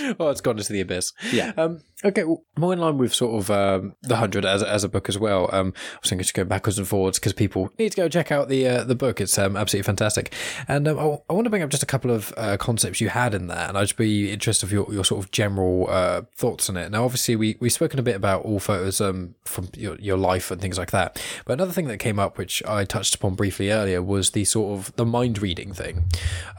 [0.18, 1.14] well, it's gone into the abyss.
[1.32, 1.52] Yeah.
[1.58, 4.90] Um, okay, well, more in line with sort of um, the hundred as, as a
[4.90, 5.50] book as well.
[5.54, 8.32] Um, I was thinking just go backwards and forwards because people need to go check
[8.32, 9.22] out the uh, the book.
[9.22, 10.34] It's um, absolutely fantastic.
[10.68, 13.10] And um, I, I want to bring up just a couple of uh, concepts you
[13.10, 16.24] had in there, and I'd just be interested of your, your sort of general uh,
[16.36, 16.92] thoughts on it.
[16.92, 20.52] Now, obviously, we we've spoken a bit about all photos um, from your, your life
[20.52, 21.22] and things like that.
[21.46, 24.78] But another thing that came up, which I touched upon briefly earlier, was the sort
[24.78, 26.06] of the mind reading thing.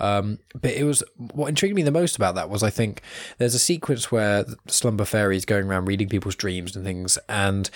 [0.00, 3.02] Um, but it was what intrigued me the most about that was I think
[3.38, 7.70] there's a sequence where slumber fairy is going around reading people's dreams and things, and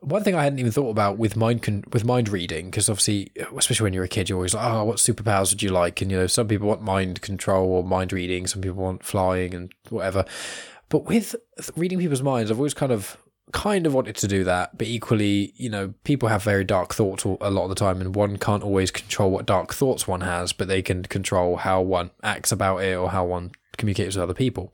[0.00, 3.30] one thing I hadn't even thought about with mind con- with mind reading, because obviously,
[3.56, 6.10] especially when you're a kid, you're always like, "Oh, what superpowers would you like?" And
[6.10, 9.72] you know, some people want mind control or mind reading, some people want flying and
[9.88, 10.24] whatever.
[10.88, 11.34] But with
[11.76, 13.16] reading people's minds, I've always kind of
[13.52, 17.24] kind of wanted to do that, but equally, you know, people have very dark thoughts
[17.24, 20.52] a lot of the time, and one can't always control what dark thoughts one has,
[20.52, 24.34] but they can control how one acts about it or how one communicates with other
[24.34, 24.72] people.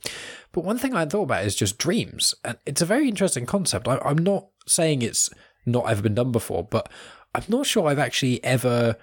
[0.52, 3.88] But one thing I thought about is just dreams, and it's a very interesting concept.
[3.88, 5.30] I, I'm not saying it's
[5.66, 6.90] not ever been done before, but
[7.34, 8.96] I'm not sure I've actually ever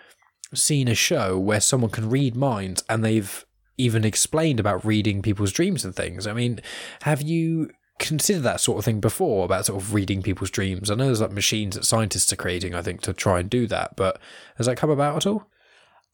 [0.54, 3.46] seen a show where someone can read minds and they've
[3.78, 6.28] even explained about reading people's dreams and things.
[6.28, 6.60] I mean,
[7.04, 10.92] have you considered that sort of thing before about sort of reading people's dreams?
[10.92, 13.68] I know there's like machines that scientists are creating, I think, to try and do
[13.68, 14.20] that, but
[14.58, 15.48] has that come about at all?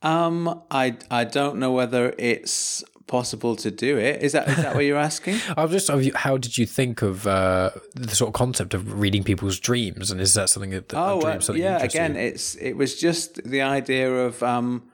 [0.01, 4.21] Um, I I don't know whether it's possible to do it.
[4.21, 5.39] Is that is that what you're asking?
[5.57, 9.23] I was just, how did you think of uh, the sort of concept of reading
[9.23, 11.81] people's dreams, and is that something that oh, dream, uh, yeah.
[11.81, 14.89] Again, it's it was just the idea of um,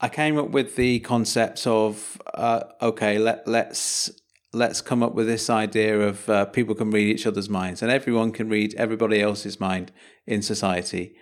[0.00, 4.10] I came up with the concept of uh, okay, let let's
[4.52, 7.90] let's come up with this idea of uh, people can read each other's minds, and
[7.90, 9.92] everyone can read everybody else's mind
[10.26, 11.14] in society.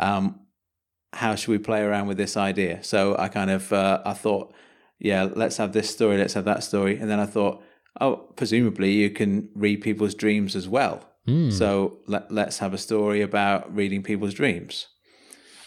[0.00, 0.40] Um,
[1.12, 2.82] how should we play around with this idea?
[2.82, 4.54] So I kind of uh, I thought,
[5.02, 7.62] yeah, let's have this story, let's have that story, and then I thought,
[8.00, 10.96] oh, presumably you can read people's dreams as well.
[11.50, 14.88] So let, let's have a story about reading people's dreams.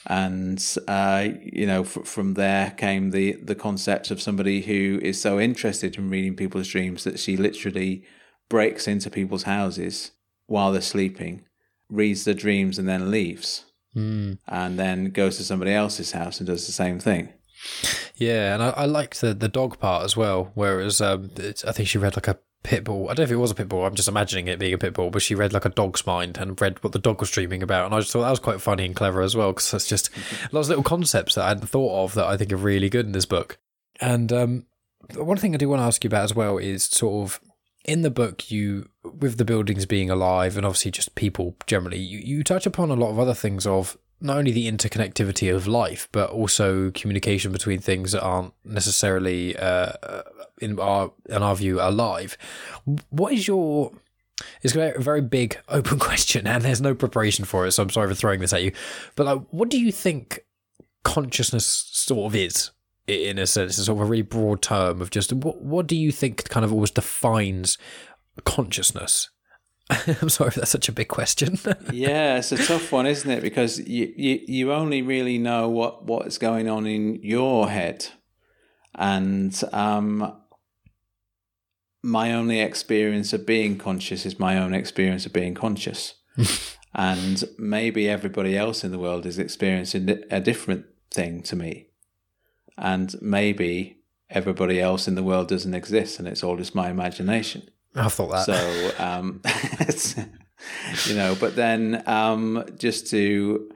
[0.07, 5.19] And uh, you know, f- from there came the the concept of somebody who is
[5.19, 8.03] so interested in reading people's dreams that she literally
[8.49, 10.11] breaks into people's houses
[10.47, 11.45] while they're sleeping,
[11.89, 13.65] reads the dreams, and then leaves
[14.47, 17.29] and then goes to somebody else's house and does the same thing.
[18.15, 20.51] Yeah, and I, I liked the the dog part as well.
[20.53, 23.05] Whereas um, it's, I think she read like a pit bull.
[23.05, 23.85] I don't know if it was a pit bull.
[23.85, 26.37] I'm just imagining it being a pit bull, but she read like a dog's mind
[26.37, 27.85] and read what the dog was dreaming about.
[27.85, 30.09] And I just thought that was quite funny and clever as well because that's just
[30.51, 33.05] lots of little concepts that I hadn't thought of that I think are really good
[33.05, 33.59] in this book.
[34.01, 34.65] And um,
[35.15, 37.39] one thing I do want to ask you about as well is sort of
[37.85, 42.17] in the book you with the buildings being alive and obviously just people generally you,
[42.17, 46.07] you touch upon a lot of other things of not only the interconnectivity of life
[46.11, 49.91] but also communication between things that aren't necessarily uh,
[50.61, 52.37] in our in our view alive.
[53.09, 53.91] What is your
[54.61, 58.09] it's a very, big open question and there's no preparation for it so i'm sorry
[58.09, 58.71] for throwing this at you.
[59.15, 60.41] But like what do you think
[61.03, 62.71] consciousness sort of is
[63.07, 65.95] in a sense it's sort of a really broad term of just what what do
[65.95, 67.77] you think kind of always defines
[68.43, 69.29] consciousness
[70.21, 71.57] i'm sorry if that's such a big question
[71.91, 73.41] yeah, it's a tough one, isn't it?
[73.41, 78.07] Because you, you you only really know what what's going on in your head,
[78.95, 80.35] and um,
[82.03, 86.15] my only experience of being conscious is my own experience of being conscious,
[86.93, 91.87] and maybe everybody else in the world is experiencing a different thing to me,
[92.77, 97.69] and maybe everybody else in the world doesn't exist, and it's all just my imagination.
[97.95, 99.41] I thought that So, um,
[99.87, 100.15] it's,
[101.07, 103.71] you know, but then um, just to,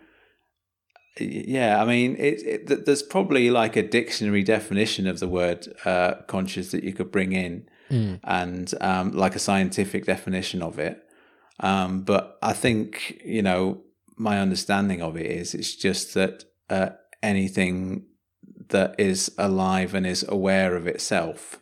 [1.20, 6.16] yeah, I mean, it, it, there's probably like a dictionary definition of the word uh,
[6.28, 7.68] conscious that you could bring in,
[8.24, 11.04] and um, like a scientific definition of it.
[11.60, 13.82] Um, but I think, you know,
[14.16, 16.90] my understanding of it is it's just that uh,
[17.24, 18.06] anything
[18.70, 21.60] that is alive and is aware of itself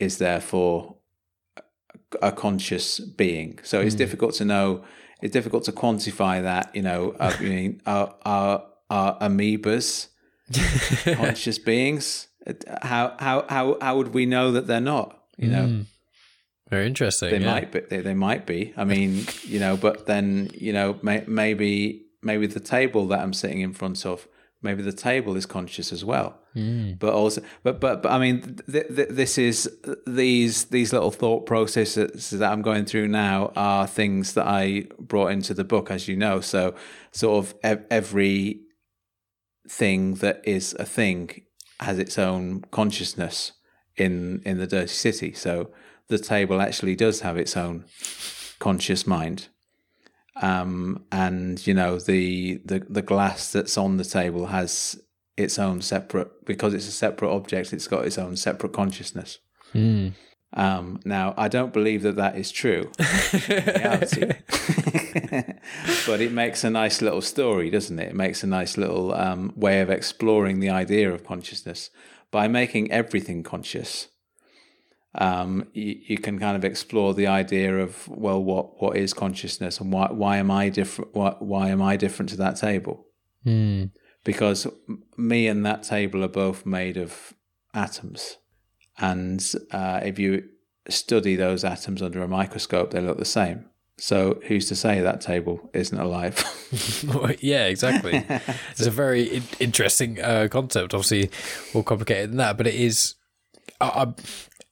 [0.00, 0.97] is therefore
[2.22, 3.58] a conscious being.
[3.62, 4.84] So it's difficult to know.
[5.20, 6.74] It's difficult to quantify that.
[6.74, 10.08] You know, uh, you mean are are are amoebas
[11.16, 12.28] conscious beings?
[12.82, 15.14] How how how how would we know that they're not?
[15.36, 15.84] You know,
[16.68, 17.52] very interesting they yeah.
[17.52, 17.80] might be.
[17.80, 18.74] They, they might be.
[18.76, 23.32] I mean, you know, but then you know, may, maybe maybe the table that I'm
[23.32, 24.26] sitting in front of,
[24.62, 26.38] maybe the table is conscious as well.
[26.56, 26.98] Mm.
[26.98, 29.70] But also, but but but I mean, th- th- this is
[30.06, 35.32] these these little thought processes that I'm going through now are things that I brought
[35.32, 36.40] into the book, as you know.
[36.40, 36.74] So
[37.12, 38.60] sort of ev- every
[39.68, 41.42] thing that is a thing
[41.80, 43.52] has its own consciousness
[43.96, 45.32] in in the dirty city.
[45.32, 45.70] So
[46.08, 47.84] the table actually does have its own
[48.58, 49.48] conscious mind.
[50.40, 55.00] Um, and you know the, the the glass that's on the table has
[55.36, 57.72] its own separate because it's a separate object.
[57.72, 59.38] It's got its own separate consciousness.
[59.74, 60.12] Mm.
[60.54, 62.90] Um, now, I don't believe that that is true
[66.06, 68.08] but it makes a nice little story, doesn't it?
[68.08, 71.90] It makes a nice little um, way of exploring the idea of consciousness
[72.30, 74.08] by making everything conscious.
[75.20, 79.80] Um, you, you, can kind of explore the idea of well, what what is consciousness,
[79.80, 81.14] and why why am I different?
[81.14, 83.06] Why, why am I different to that table?
[83.44, 83.90] Mm.
[84.22, 84.66] Because
[85.16, 87.34] me and that table are both made of
[87.74, 88.36] atoms
[88.98, 90.48] and uh, if you
[90.88, 93.66] study those atoms under a microscope, they look the same.
[93.96, 96.36] So who's to say that table isn't alive?
[97.40, 98.24] yeah, exactly.
[98.70, 100.94] it's a very in- interesting uh, concept.
[100.94, 101.30] Obviously,
[101.74, 103.14] more complicated than that, but it is.
[103.80, 104.06] I, I,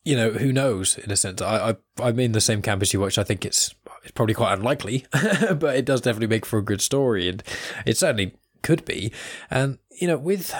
[0.06, 0.96] you know, who knows?
[0.98, 3.44] In a sense, I, I I'm in the same camp as you, which I think
[3.44, 7.42] it's it's probably quite unlikely, but it does definitely make for a good story, and
[7.84, 9.12] it certainly could be.
[9.50, 10.54] And you know, with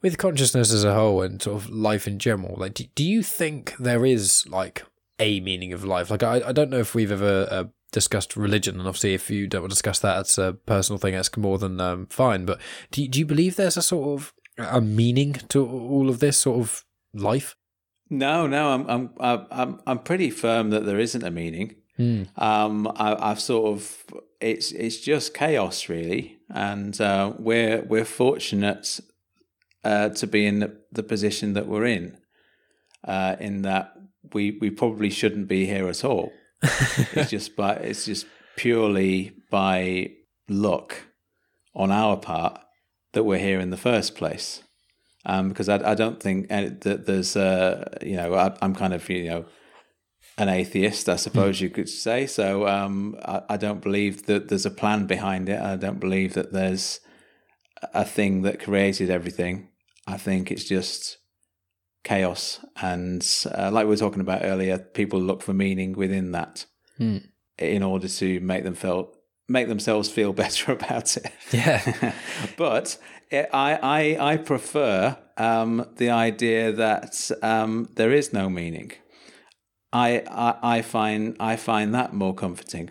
[0.00, 3.22] with consciousness as a whole and sort of life in general, like, do, do you
[3.22, 4.82] think there is like
[5.18, 6.10] a meaning of life?
[6.10, 9.46] Like, I, I don't know if we've ever uh, discussed religion, and obviously, if you
[9.46, 11.12] don't want to discuss that, it's a personal thing.
[11.12, 12.46] That's more than um, fine.
[12.46, 16.38] But do do you believe there's a sort of a meaning to all of this
[16.38, 17.54] sort of life?
[18.10, 21.76] No, no, I'm I'm I'm I'm pretty firm that there isn't a meaning.
[21.98, 22.28] Mm.
[22.40, 24.04] Um, I, have sort of
[24.40, 29.00] it's it's just chaos really, and uh, we're we're fortunate
[29.84, 32.18] uh, to be in the, the, position that we're in,
[33.04, 33.94] uh, in that
[34.32, 36.32] we we probably shouldn't be here at all.
[36.62, 40.12] it's just by it's just purely by
[40.48, 41.02] luck
[41.74, 42.60] on our part
[43.12, 44.62] that we're here in the first place.
[45.28, 49.08] Um, because I, I don't think that there's uh, you know I, am kind of
[49.08, 49.44] you know
[50.38, 51.62] an atheist, I suppose mm.
[51.62, 52.26] you could say.
[52.26, 55.60] So um, I, I, don't believe that there's a plan behind it.
[55.60, 57.00] I don't believe that there's
[57.92, 59.68] a thing that created everything.
[60.06, 61.18] I think it's just
[62.04, 62.64] chaos.
[62.80, 66.64] And uh, like we were talking about earlier, people look for meaning within that
[66.98, 67.26] mm.
[67.58, 69.14] in order to make them feel
[69.48, 71.32] make themselves feel better about it.
[71.50, 72.14] Yeah.
[72.56, 72.96] but
[73.30, 78.92] it, I, I, I prefer um, the idea that um, there is no meaning.
[79.92, 82.90] I, I, I find I find that more comforting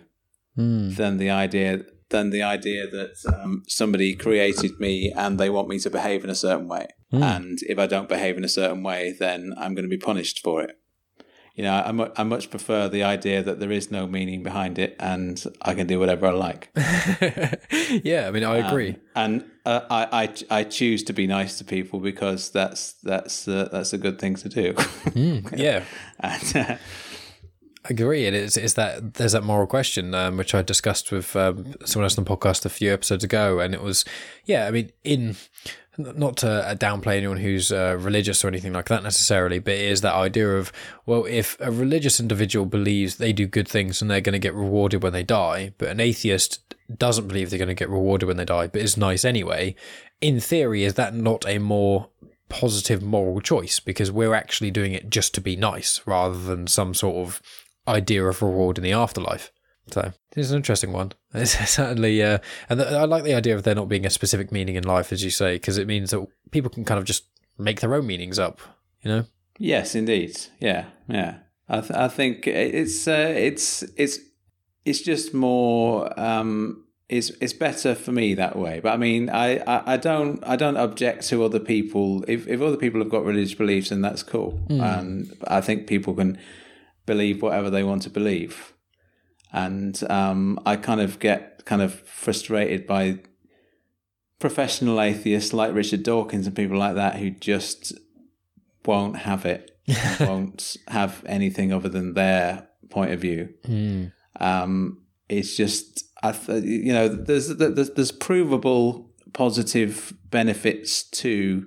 [0.58, 0.96] mm.
[0.96, 5.78] than the idea than the idea that um, somebody created me and they want me
[5.80, 6.88] to behave in a certain way.
[7.14, 7.22] Mm.
[7.22, 10.42] And if I don't behave in a certain way, then I'm going to be punished
[10.44, 10.72] for it.
[11.58, 14.78] You know, I, mu- I much prefer the idea that there is no meaning behind
[14.78, 16.70] it and I can do whatever I like.
[18.04, 18.90] yeah, I mean, I agree.
[18.90, 20.08] Um, and uh, I,
[20.52, 24.20] I, I choose to be nice to people because that's that's uh, that's a good
[24.20, 24.74] thing to do.
[24.74, 25.84] mm, yeah.
[26.20, 26.78] and, uh,
[27.86, 28.28] agree.
[28.28, 31.74] And It is is that there's that moral question um, which I discussed with um,
[31.86, 34.06] someone else on the podcast a few episodes ago, and it was
[34.46, 34.68] yeah.
[34.68, 35.36] I mean, in
[35.98, 39.82] not to uh, downplay anyone who's uh, religious or anything like that necessarily, but it
[39.82, 40.72] is that idea of
[41.06, 44.54] well, if a religious individual believes they do good things and they're going to get
[44.54, 48.38] rewarded when they die, but an atheist doesn't believe they're going to get rewarded when
[48.38, 49.76] they die, but is nice anyway.
[50.22, 52.10] In theory, is that not a more
[52.50, 56.94] positive moral choice because we're actually doing it just to be nice rather than some
[56.94, 57.42] sort of
[57.88, 59.52] idea of reward in the afterlife.
[59.92, 61.14] So it's an interesting one.
[61.34, 64.76] It's certainly, uh, and I like the idea of there not being a specific meaning
[64.76, 67.26] in life, as you say, because it means that people can kind of just
[67.58, 68.60] make their own meanings up.
[69.02, 69.26] You know?
[69.58, 70.38] Yes, indeed.
[70.60, 71.40] Yeah, yeah.
[71.68, 74.20] I, th- I think it's uh, it's it's
[74.86, 76.18] it's just more.
[76.20, 78.80] Um, it's it's better for me that way.
[78.82, 82.24] But I mean, I, I, I, don't I don't object to other people.
[82.28, 84.60] If if other people have got religious beliefs, then that's cool.
[84.70, 85.00] Mm.
[85.00, 86.38] And I think people can
[87.06, 88.74] believe whatever they want to believe.
[89.58, 93.20] And um, I kind of get kind of frustrated by
[94.40, 97.94] professional atheists like Richard Dawkins and people like that who just
[98.86, 99.72] won't have it,
[100.20, 103.50] won't have anything other than their point of view.
[103.68, 104.12] Mm.
[104.40, 111.66] Um, it's just, I th- you know, there's, there's there's provable positive benefits to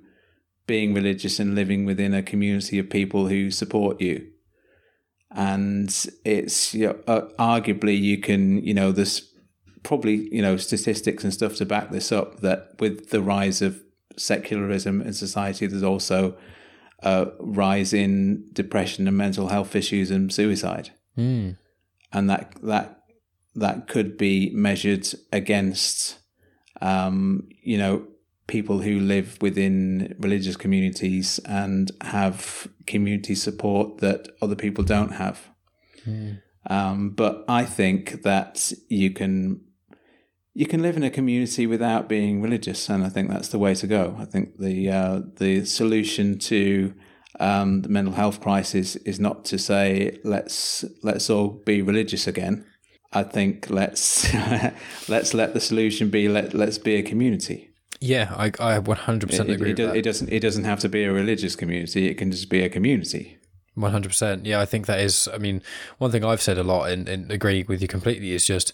[0.68, 4.29] being religious and living within a community of people who support you
[5.32, 9.32] and it's you know, uh, arguably you can you know there's
[9.82, 13.82] probably you know statistics and stuff to back this up that with the rise of
[14.16, 16.36] secularism in society there's also
[17.02, 21.56] a rise in depression and mental health issues and suicide mm.
[22.12, 23.02] and that that
[23.54, 26.18] that could be measured against
[26.80, 28.06] um, you know
[28.50, 35.48] people who live within religious communities and have community support that other people don't have.
[36.68, 39.60] Um, but I think that you can
[40.52, 43.74] you can live in a community without being religious, and I think that's the way
[43.76, 44.16] to go.
[44.18, 46.92] I think the uh, the solution to
[47.38, 52.66] um, the mental health crisis is not to say let's let's all be religious again.
[53.12, 54.32] I think let's
[55.08, 57.69] let's let the solution be let let's be a community.
[58.00, 59.96] Yeah, I, I 100% It, agree it, that.
[59.96, 62.08] it doesn't it doesn't have to be a religious community.
[62.08, 63.36] It can just be a community.
[63.74, 64.46] One hundred percent.
[64.46, 65.28] Yeah, I think that is.
[65.32, 65.62] I mean,
[65.98, 68.72] one thing I've said a lot and, and agreeing with you completely is just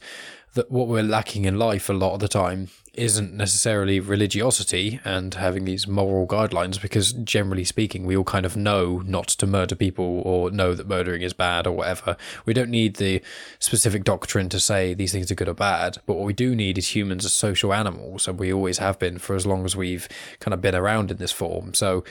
[0.57, 5.35] that what we're lacking in life a lot of the time isn't necessarily religiosity and
[5.35, 9.75] having these moral guidelines, because generally speaking, we all kind of know not to murder
[9.75, 12.17] people or know that murdering is bad or whatever.
[12.47, 13.23] We don't need the
[13.59, 16.79] specific doctrine to say these things are good or bad, but what we do need
[16.79, 20.09] is humans as social animals, and we always have been for as long as we've
[20.41, 21.75] kind of been around in this form.
[21.75, 22.03] So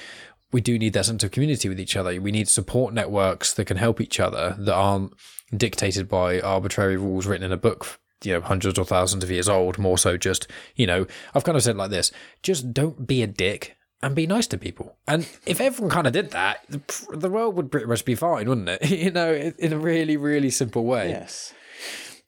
[0.52, 2.22] we do need that sense of community with each other.
[2.22, 5.14] We need support networks that can help each other that aren't
[5.56, 9.50] dictated by arbitrary rules written in a book, you know, hundreds or thousands of years
[9.50, 9.78] old.
[9.78, 12.12] More so, just you know, I've kind of said like this:
[12.42, 14.98] just don't be a dick and be nice to people.
[15.08, 16.80] And if everyone kind of did that, the,
[17.12, 18.90] the world would pretty much be fine, wouldn't it?
[18.90, 21.10] you know, in a really, really simple way.
[21.10, 21.54] Yes.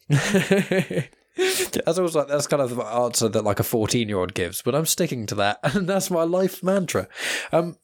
[1.37, 4.63] That's always like that's kind of the answer that like a fourteen year old gives,
[4.63, 7.07] but I'm sticking to that, and that's my life mantra.
[7.51, 7.77] Um,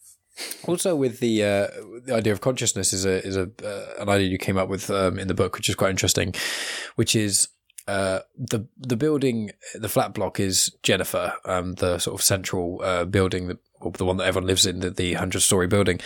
[0.66, 1.68] also, with the uh,
[2.04, 4.89] the idea of consciousness is a is a uh, an idea you came up with
[4.89, 6.34] um, in the book, which is quite interesting,
[6.95, 7.49] which is
[7.88, 13.06] uh, the the building, the flat block is Jennifer, um, the sort of central uh,
[13.06, 16.00] building, or the one that everyone lives in, the, the hundred story building.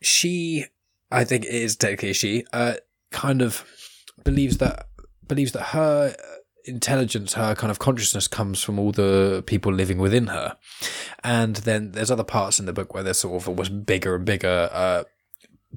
[0.00, 0.66] She,
[1.10, 2.74] I think it is technically she, uh,
[3.10, 3.64] kind of
[4.24, 4.88] believes that
[5.26, 6.14] believes that her
[6.64, 10.56] intelligence, her kind of consciousness comes from all the people living within her.
[11.24, 14.24] And then there's other parts in the book where there's sort of almost bigger and
[14.24, 15.04] bigger uh,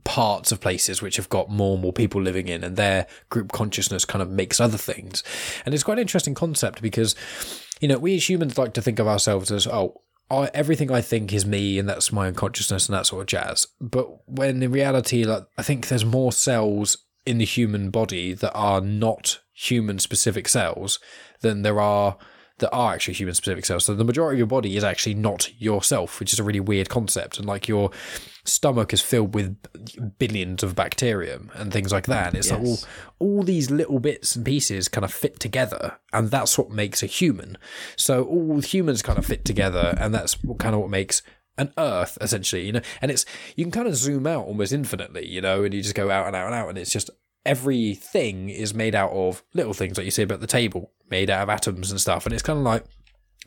[0.03, 3.51] parts of places which have got more and more people living in, and their group
[3.51, 5.23] consciousness kind of makes other things.
[5.65, 7.15] And it's quite an interesting concept because,
[7.79, 11.01] you know, we as humans like to think of ourselves as, oh, I, everything I
[11.01, 13.67] think is me, and that's my unconsciousness, and that sort of jazz.
[13.79, 18.53] But when in reality, like I think there's more cells in the human body that
[18.53, 20.99] are not human specific cells
[21.41, 22.17] than there are
[22.59, 23.85] that are actually human specific cells.
[23.85, 26.87] So the majority of your body is actually not yourself, which is a really weird
[26.87, 27.37] concept.
[27.37, 27.91] And like your
[28.45, 29.57] stomach is filled with
[30.17, 32.27] billions of bacterium and things like that.
[32.27, 32.77] And it's like all,
[33.19, 37.07] all these little bits and pieces kind of fit together, and that's what makes a
[37.07, 37.57] human.
[37.97, 41.23] So all humans kind of fit together, and that's what kind of what makes
[41.57, 42.65] an Earth essentially.
[42.65, 43.25] You know, and it's
[43.55, 46.27] you can kind of zoom out almost infinitely, you know, and you just go out
[46.27, 47.09] and out and out, and it's just
[47.45, 51.43] everything is made out of little things like you see about the table, made out
[51.43, 52.85] of atoms and stuff, and it's kind of like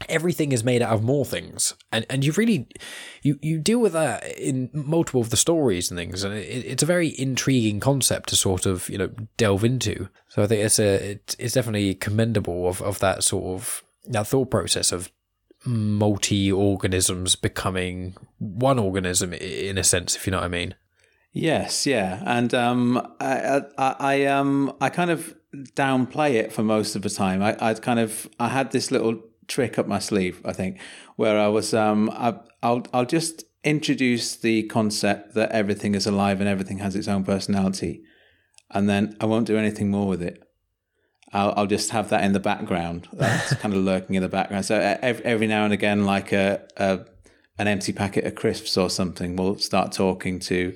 [0.08, 1.74] everything is made out of more things.
[1.90, 2.68] And and you really
[3.22, 6.22] you you deal with that in multiple of the stories and things.
[6.24, 10.08] And it, it's a very intriguing concept to sort of you know delve into.
[10.28, 14.26] So i think it's a it, it's definitely commendable of of that sort of that
[14.26, 15.10] thought process of
[15.64, 20.74] multi organisms becoming one organism in a sense if you know what i mean
[21.32, 25.36] Yes, yeah, and um, I, I, I, um, I kind of
[25.74, 27.42] downplay it for most of the time.
[27.42, 30.80] I, I kind of, I had this little trick up my sleeve, I think,
[31.16, 36.40] where I was, um, I, I'll, I'll just introduce the concept that everything is alive
[36.40, 38.02] and everything has its own personality,
[38.70, 40.42] and then I won't do anything more with it.
[41.32, 43.06] I'll, I'll just have that in the background.
[43.12, 44.64] That's kind of lurking in the background.
[44.64, 47.00] So every, every now and again, like a, a
[47.58, 50.74] an empty packet of crisps or something, we'll start talking to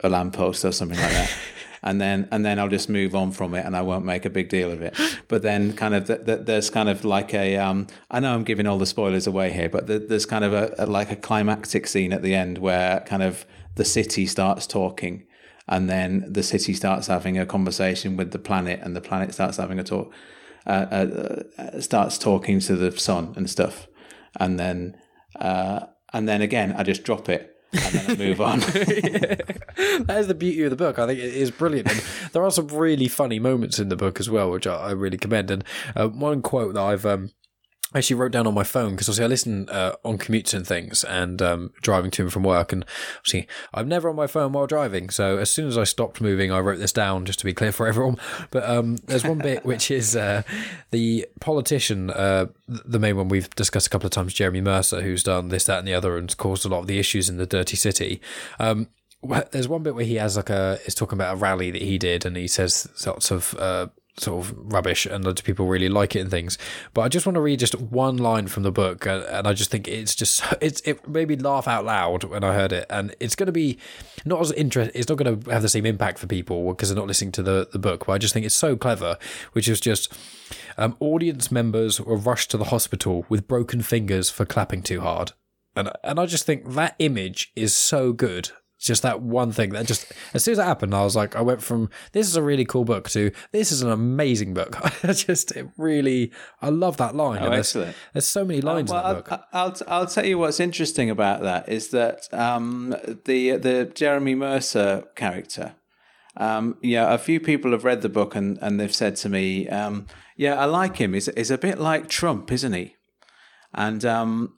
[0.00, 1.30] a lamppost or something like that.
[1.82, 4.30] And then, and then I'll just move on from it, and I won't make a
[4.30, 4.98] big deal of it.
[5.28, 7.56] But then, kind of, th- th- there's kind of like a.
[7.56, 10.52] Um, I know I'm giving all the spoilers away here, but th- there's kind of
[10.52, 13.46] a, a like a climactic scene at the end where kind of
[13.76, 15.24] the city starts talking,
[15.68, 19.56] and then the city starts having a conversation with the planet, and the planet starts
[19.56, 20.12] having a talk,
[20.66, 23.86] uh, uh, uh, starts talking to the sun and stuff,
[24.40, 24.96] and then,
[25.38, 28.60] uh, and then again, I just drop it and then move on.
[28.60, 30.98] that is the beauty of the book.
[30.98, 31.90] I think it is brilliant.
[31.90, 32.02] And
[32.32, 35.18] there are some really funny moments in the book as well, which I, I really
[35.18, 35.50] commend.
[35.50, 35.64] And
[35.94, 37.30] uh, one quote that I've um,
[37.94, 41.04] actually wrote down on my phone because obviously I listen uh, on commutes and things
[41.04, 42.72] and um, driving to and from work.
[42.72, 42.84] And
[43.18, 45.10] obviously, I'm never on my phone while driving.
[45.10, 47.72] So as soon as I stopped moving, I wrote this down just to be clear
[47.72, 48.18] for everyone.
[48.50, 50.42] But um, there's one bit which is uh,
[50.90, 55.22] the politician, uh, the main one we've discussed a couple of times, Jeremy Mercer, who's
[55.22, 57.46] done this, that, and the other, and caused a lot of the issues in the
[57.46, 58.20] dirty city.
[58.58, 58.88] Um,
[59.50, 61.98] there's one bit where he has like a is talking about a rally that he
[61.98, 65.88] did, and he says lots of uh, sort of rubbish and loads of people really
[65.88, 66.58] like it and things.
[66.94, 69.70] But I just want to read just one line from the book, and, I just
[69.70, 73.14] think it's just it's it made me laugh out loud when I heard it, and
[73.20, 73.78] it's going to be
[74.24, 74.92] not as interest.
[74.94, 77.42] It's not going to have the same impact for people because they're not listening to
[77.42, 78.06] the the book.
[78.06, 79.18] But I just think it's so clever,
[79.52, 80.12] which is just
[80.76, 85.32] um, audience members were rushed to the hospital with broken fingers for clapping too hard.
[85.76, 89.86] And, and I just think that image is so good just that one thing that
[89.86, 92.42] just as soon as that happened, I was like, I went from this is a
[92.42, 94.76] really cool book to this is an amazing book.
[95.04, 97.42] I just it really, I love that line.
[97.42, 97.96] Oh, there's, excellent.
[98.12, 99.44] There's so many lines well, in that book.
[99.52, 104.34] I'll, I'll, I'll tell you what's interesting about that is that um, the the Jeremy
[104.34, 105.74] Mercer character.
[106.36, 109.68] Um, yeah, a few people have read the book and, and they've said to me,
[109.68, 110.06] um,
[110.36, 111.14] "Yeah, I like him.
[111.14, 112.94] He's, he's a bit like Trump, isn't he?"
[113.74, 114.54] And um,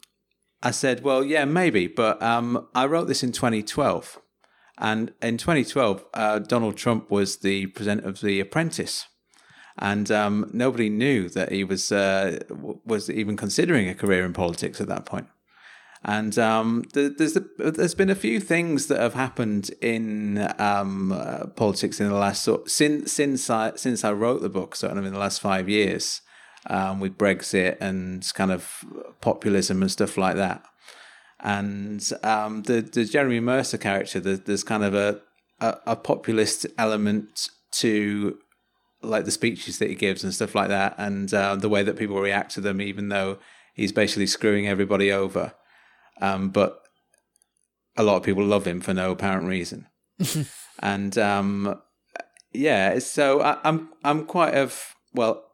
[0.63, 4.21] I said, "Well, yeah, maybe, but um, I wrote this in 2012."
[4.79, 9.07] And in 2012, uh, Donald Trump was the presenter of The Apprentice,
[9.79, 12.39] and um, nobody knew that he was uh,
[12.85, 15.27] was even considering a career in politics at that point.
[16.03, 22.01] And um, there's there's been a few things that have happened in um, uh, politics
[22.01, 25.19] in the last since since I since I wrote the book, sort of in the
[25.19, 26.23] last five years,
[26.67, 28.85] um, with Brexit and kind of
[29.21, 30.65] populism and stuff like that
[31.43, 35.21] and um, the the Jeremy Mercer character, the, there's kind of a,
[35.61, 38.39] a, a populist element to
[39.03, 41.97] like the speeches that he gives and stuff like that, and uh, the way that
[41.97, 43.39] people react to them, even though
[43.75, 45.55] he's basically screwing everybody over.
[46.21, 46.83] Um, but
[47.97, 49.87] a lot of people love him for no apparent reason,
[50.81, 51.81] and um,
[52.53, 55.45] yeah, so I, I'm I'm quite of well,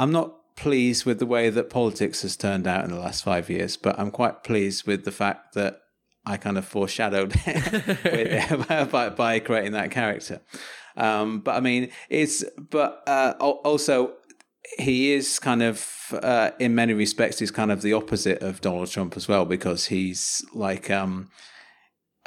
[0.00, 3.50] I'm not pleased with the way that politics has turned out in the last five
[3.50, 5.82] years, but I'm quite pleased with the fact that
[6.24, 7.34] I kind of foreshadowed
[8.90, 10.40] by, by creating that character.
[10.96, 14.14] Um, but I mean, it's but uh, also
[14.78, 15.86] he is kind of
[16.22, 19.86] uh, in many respects he's kind of the opposite of Donald Trump as well because
[19.86, 21.28] he's like um,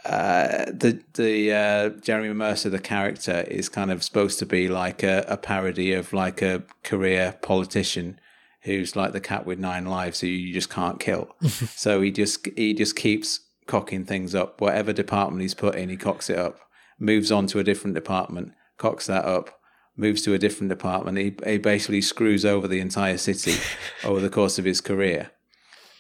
[0.06, 5.02] uh, the the uh, Jeremy Mercer, the character, is kind of supposed to be like
[5.02, 8.20] a, a, parody of like a career politician
[8.64, 11.34] who's like the cat with nine lives who you just can't kill.
[11.42, 14.60] so he just he just keeps cocking things up.
[14.60, 16.60] Whatever department he's put in, he cocks it up.
[17.00, 19.58] Moves on to a different department, cocks that up.
[19.96, 21.18] Moves to a different department.
[21.18, 23.56] He he basically screws over the entire city
[24.04, 25.32] over the course of his career,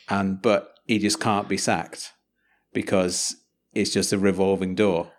[0.09, 2.11] and but he just can't be sacked
[2.73, 3.37] because
[3.73, 5.11] it's just a revolving door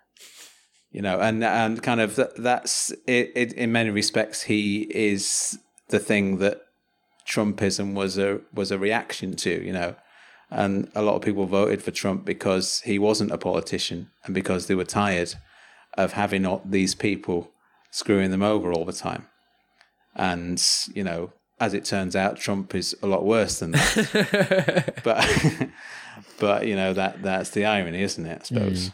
[0.91, 5.57] you know and and kind of that, that's it, it, in many respects he is
[5.89, 6.61] the thing that
[7.25, 9.95] Trumpism was a was a reaction to, you know.
[10.51, 14.67] And a lot of people voted for Trump because he wasn't a politician and because
[14.67, 15.33] they were tired
[15.97, 17.51] of having all these people
[17.89, 19.27] screwing them over all the time.
[20.15, 24.99] And, you know, as it turns out, Trump is a lot worse than that.
[25.03, 25.69] but
[26.39, 28.89] but you know, that that's the irony, isn't it, I suppose?
[28.89, 28.93] Mm.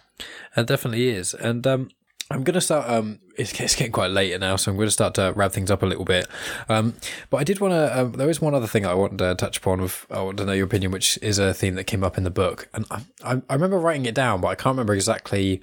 [0.58, 1.34] It definitely is.
[1.34, 1.90] And um
[2.32, 2.90] I'm going to start.
[2.90, 5.70] Um, it's, it's, getting quite late now, so I'm going to start to wrap things
[5.70, 6.28] up a little bit.
[6.70, 6.94] Um,
[7.30, 8.00] but I did want to.
[8.00, 9.82] Um, there is one other thing I want to touch upon.
[9.82, 12.24] With I want to know your opinion, which is a theme that came up in
[12.24, 15.62] the book, and I, I, I remember writing it down, but I can't remember exactly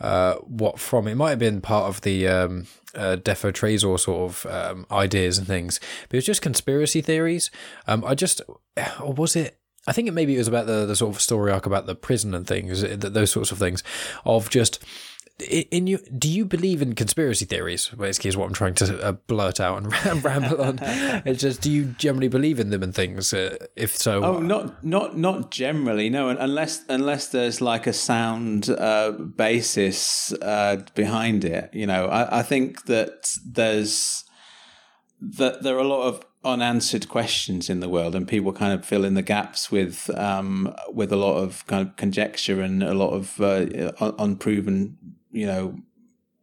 [0.00, 1.06] uh, what from.
[1.06, 5.38] It might have been part of the um, uh, Defo Trezor sort of um, ideas
[5.38, 7.50] and things, but it was just conspiracy theories.
[7.86, 8.40] Um, I just,
[9.00, 9.56] or was it?
[9.86, 11.94] I think it maybe it was about the, the sort of story arc about the
[11.94, 13.82] prison and things, those sorts of things,
[14.26, 14.84] of just
[15.42, 17.88] in you, do you believe in conspiracy theories?
[17.88, 20.78] Basically, is what I'm trying to uh, blurt out and ramble on.
[21.24, 23.32] It's just, do you generally believe in them and things?
[23.32, 26.10] Uh, if so, oh, not not not generally.
[26.10, 31.70] No, unless unless there's like a sound uh, basis uh, behind it.
[31.72, 34.24] You know, I, I think that there's
[35.20, 38.84] that there are a lot of unanswered questions in the world, and people kind of
[38.84, 42.94] fill in the gaps with um, with a lot of kind of conjecture and a
[42.94, 43.66] lot of uh,
[44.18, 44.96] unproven
[45.30, 45.78] you know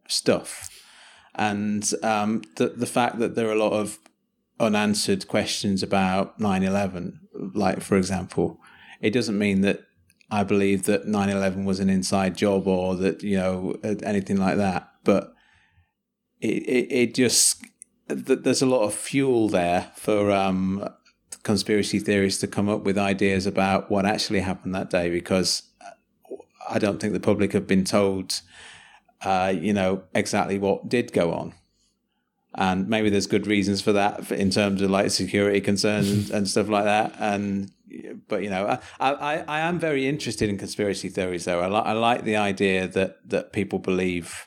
[0.08, 0.70] stuff,
[1.34, 3.98] and um, the the fact that there are a lot of
[4.60, 7.18] unanswered questions about 9-11
[7.54, 8.58] like for example
[9.00, 9.84] it doesn't mean that
[10.32, 14.90] i believe that 9-11 was an inside job or that you know anything like that
[15.04, 15.32] but
[16.40, 17.62] it, it, it just
[18.08, 20.88] there's a lot of fuel there for um,
[21.42, 25.62] conspiracy theories to come up with ideas about what actually happened that day because
[26.68, 28.40] I don't think the public have been told
[29.22, 31.54] uh, you know, exactly what did go on.
[32.54, 36.48] And maybe there's good reasons for that in terms of like security concerns and, and
[36.48, 37.14] stuff like that.
[37.18, 37.70] And
[38.28, 41.60] but you know, I, I, I am very interested in conspiracy theories though.
[41.60, 44.46] I, li- I like the idea that that people believe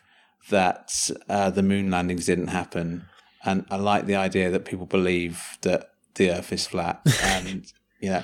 [0.50, 3.06] that uh, the moon landings didn't happen,
[3.44, 8.10] and I like the idea that people believe that the Earth is flat, and you
[8.10, 8.24] know,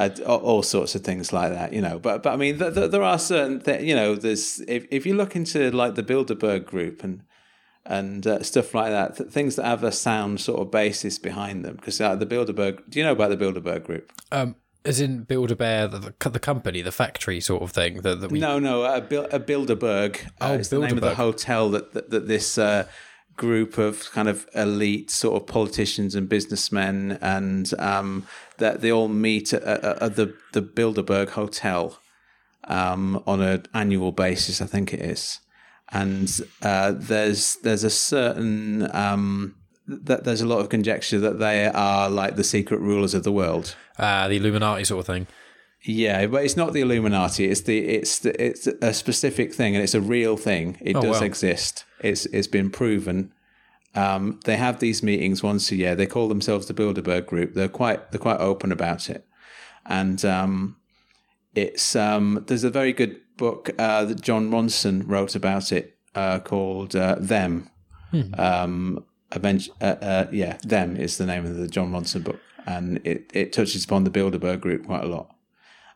[0.00, 1.72] uh, all sorts of things like that.
[1.72, 4.60] You know, but but I mean, th- th- there are certain th- you know, there's
[4.66, 7.22] if if you look into like the Bilderberg group and
[7.86, 11.64] and uh, stuff like that, th- things that have a sound sort of basis behind
[11.64, 11.76] them.
[11.76, 14.12] Because uh, the Bilderberg, do you know about the Bilderberg group?
[14.30, 18.02] Um, as in Bilderberg, the, the, the company, the factory sort of thing.
[18.02, 20.24] That, that we, No, no, a, Bil- a Bilderberg.
[20.26, 22.86] Uh, Oh, it's the name of the hotel that that, that this uh,
[23.46, 28.26] group of kind of elite sort of politicians and businessmen and um,
[28.58, 31.84] that they all meet at, at, at the the Bilderberg Hotel
[32.64, 35.40] um, on an annual basis, I think it is.
[35.90, 36.28] And
[36.62, 39.54] uh, there's there's a certain um,
[39.86, 43.32] that there's a lot of conjecture that they are like the secret rulers of the
[43.32, 43.74] world.
[43.98, 45.26] uh, the Illuminati sort of thing.
[45.82, 47.46] Yeah, but it's not the Illuminati.
[47.46, 50.76] It's the it's the, it's a specific thing, and it's a real thing.
[50.80, 51.26] It Oh, does wow.
[51.26, 51.84] exist.
[52.00, 53.32] It's it's been proven.
[53.94, 55.94] Um, they have these meetings once a year.
[55.96, 57.54] They call themselves the Bilderberg Group.
[57.54, 59.26] They're quite they're quite open about it,
[59.86, 60.76] and um,
[61.54, 66.40] it's um, there's a very good book uh, that Jon Ronson wrote about it uh,
[66.40, 67.70] called uh, Them.
[68.36, 73.00] Um, Aven- uh, uh, yeah, Them is the name of the Jon Ronson book, and
[73.04, 75.34] it, it touches upon the Bilderberg Group quite a lot.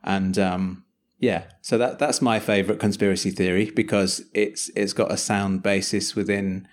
[0.04, 0.84] And um,
[1.18, 6.14] yeah, so that that's my favorite conspiracy theory because it's it's got a sound basis
[6.14, 6.68] within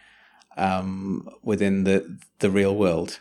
[0.57, 3.19] um, within the the real world.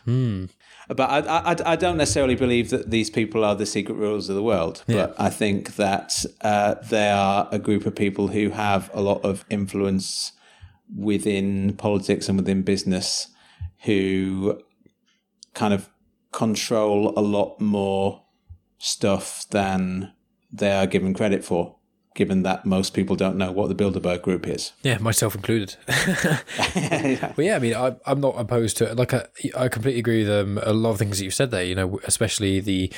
[0.89, 4.35] But I, I I don't necessarily believe that these people are the secret rulers of
[4.35, 4.83] the world.
[5.07, 9.25] But I think that uh, they are a group of people who have a lot
[9.25, 10.33] of influence
[10.97, 13.29] within politics and within business,
[13.85, 14.61] who
[15.55, 15.89] kind of
[16.33, 18.25] control a lot more
[18.81, 20.13] stuff than
[20.51, 21.77] they are given credit for,
[22.15, 24.73] given that most people don't know what the Bilderberg Group is.
[24.83, 25.77] Yeah, myself included.
[27.37, 28.97] But yeah, I mean, I, I'm not opposed to it.
[28.97, 29.27] Like, I,
[29.57, 31.63] I completely agree with um, a lot of things that you've said there.
[31.63, 32.93] You know, especially the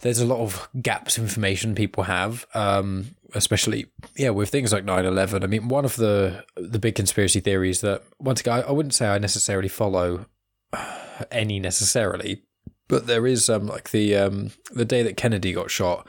[0.00, 3.86] there's a lot of gaps in information people have, um, especially
[4.16, 5.42] yeah with things like 9/11.
[5.42, 8.94] I mean, one of the the big conspiracy theories that once again I, I wouldn't
[8.94, 10.26] say I necessarily follow
[11.30, 12.42] any necessarily,
[12.88, 16.06] but there is um like the um the day that Kennedy got shot.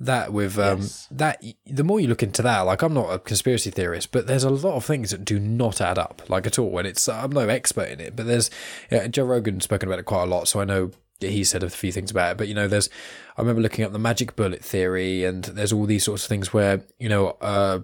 [0.00, 1.06] That with um Yes.
[1.12, 4.42] that the more you look into that, like I'm not a conspiracy theorist, but there's
[4.42, 6.76] a lot of things that do not add up, like at all.
[6.78, 8.50] And it's I'm no expert in it, but there's
[8.90, 11.70] yeah, Joe Rogan's spoken about it quite a lot, so I know he said a
[11.70, 12.36] few things about it.
[12.38, 12.90] But you know, there's
[13.36, 16.52] I remember looking up the magic bullet theory, and there's all these sorts of things
[16.52, 17.78] where you know uh,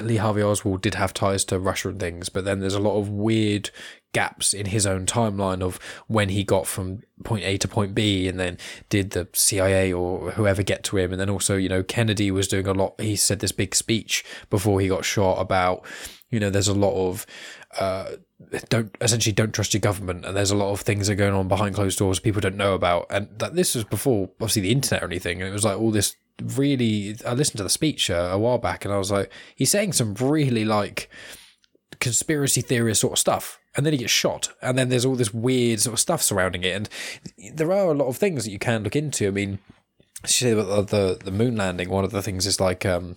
[0.00, 2.96] Lee Harvey Oswald did have ties to Russia and things, but then there's a lot
[2.98, 3.68] of weird
[4.12, 8.28] gaps in his own timeline of when he got from point A to point B
[8.28, 11.12] and then did the CIA or whoever get to him.
[11.12, 13.00] And then also you know Kennedy was doing a lot.
[13.00, 15.84] He said this big speech before he got shot about
[16.30, 17.26] you know there's a lot of
[17.78, 18.12] uh
[18.68, 21.34] don't essentially don't trust your government and there's a lot of things that are going
[21.34, 23.06] on behind closed doors people don't know about.
[23.10, 25.40] And that this was before obviously the internet or anything.
[25.40, 26.16] And it was like all this
[26.54, 29.70] really I listened to the speech uh, a while back and I was like he's
[29.70, 31.10] saying some really like
[32.00, 33.58] conspiracy theorist sort of stuff.
[33.76, 34.50] And then he gets shot.
[34.60, 36.74] And then there's all this weird sort of stuff surrounding it.
[36.74, 36.88] And
[37.56, 39.26] there are a lot of things that you can look into.
[39.26, 39.58] I mean,
[40.22, 43.14] you say about the, the, the moon landing, one of the things is like, um,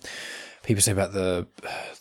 [0.62, 1.46] people say about the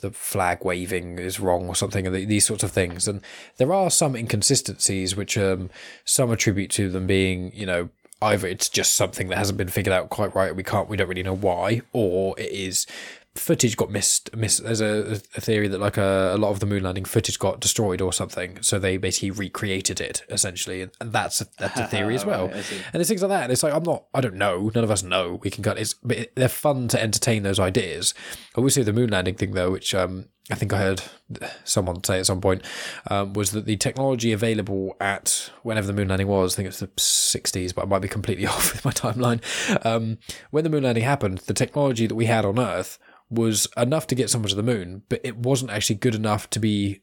[0.01, 3.07] the flag waving is wrong or something, and these sorts of things.
[3.07, 3.21] And
[3.57, 5.69] there are some inconsistencies which um,
[6.05, 7.89] some attribute to them being, you know,
[8.21, 11.07] either it's just something that hasn't been figured out quite right, we can't, we don't
[11.07, 12.85] really know why, or it is
[13.35, 14.35] footage got missed.
[14.35, 17.39] missed there's a, a theory that like a, a lot of the moon landing footage
[17.39, 21.79] got destroyed or something, so they basically recreated it essentially, and, and that's a, that's
[21.79, 22.47] a theory as well.
[22.47, 23.43] Right, And it's things like that.
[23.43, 24.05] And it's like I'm not.
[24.13, 24.71] I don't know.
[24.73, 25.39] None of us know.
[25.41, 25.77] We can cut.
[25.77, 28.13] It's but it, they're fun to entertain those ideas.
[28.55, 31.03] I will say the moon landing thing though, which um I think I heard
[31.63, 32.63] someone say at some point,
[33.09, 36.79] um, was that the technology available at whenever the moon landing was, I think it's
[36.79, 39.41] the 60s, but I might be completely off with my timeline.
[39.85, 40.17] Um,
[40.49, 42.99] when the moon landing happened, the technology that we had on Earth
[43.31, 46.59] was enough to get someone to the moon, but it wasn't actually good enough to
[46.59, 47.01] be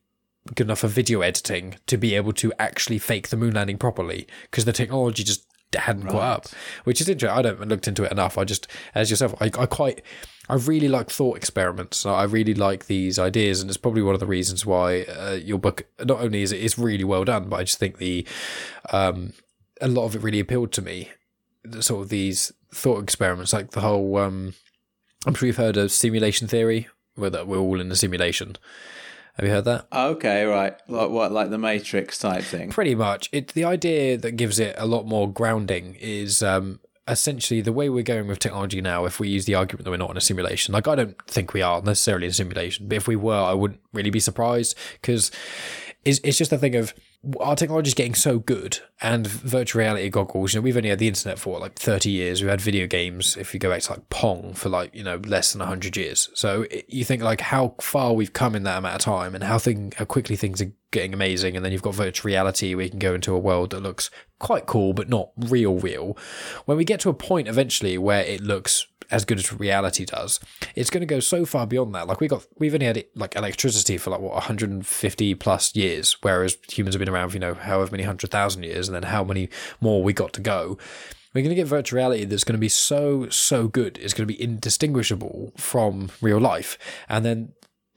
[0.54, 4.26] good enough for video editing to be able to actually fake the moon landing properly
[4.42, 6.46] because the technology just hadn't caught up,
[6.84, 7.36] which is interesting.
[7.36, 8.38] I don't looked into it enough.
[8.38, 10.02] I just, as yourself, I, I quite,
[10.48, 12.06] I really like thought experiments.
[12.06, 15.58] I really like these ideas, and it's probably one of the reasons why uh, your
[15.58, 18.26] book not only is it is really well done, but I just think the,
[18.90, 19.34] um,
[19.80, 21.10] a lot of it really appealed to me.
[21.80, 24.54] Sort of these thought experiments, like the whole, um,
[25.28, 28.56] I'm sure you've heard of simulation theory, where that we're all in a simulation.
[29.34, 29.86] Have you heard that?
[29.92, 30.74] Okay, right.
[30.88, 32.70] Like what, like the Matrix type thing?
[32.70, 33.28] Pretty much.
[33.30, 37.90] It the idea that gives it a lot more grounding is um, essentially the way
[37.90, 39.04] we're going with technology now.
[39.04, 41.52] If we use the argument that we're not in a simulation, like I don't think
[41.52, 44.78] we are necessarily in a simulation, but if we were, I wouldn't really be surprised
[44.94, 45.30] because
[46.06, 46.94] it's it's just a thing of
[47.40, 51.00] our technology is getting so good and virtual reality goggles you know we've only had
[51.00, 52.40] the internet for like 30 years.
[52.40, 55.16] We've had video games if you go back to like pong for like you know
[55.24, 56.28] less than 100 years.
[56.34, 59.42] So it, you think like how far we've come in that amount of time and
[59.42, 62.84] how thing how quickly things are getting amazing and then you've got virtual reality where
[62.84, 66.16] you can go into a world that looks quite cool but not real real.
[66.66, 70.40] When we get to a point eventually where it looks as good as reality does.
[70.74, 72.06] It's going to go so far beyond that.
[72.06, 76.58] Like we got, we've only had like electricity for like what 150 plus years, whereas
[76.68, 79.24] humans have been around for you know however many hundred thousand years, and then how
[79.24, 79.48] many
[79.80, 80.78] more we got to go.
[81.34, 83.98] We're going to get virtual reality that's going to be so so good.
[83.98, 86.78] It's going to be indistinguishable from real life,
[87.08, 87.52] and then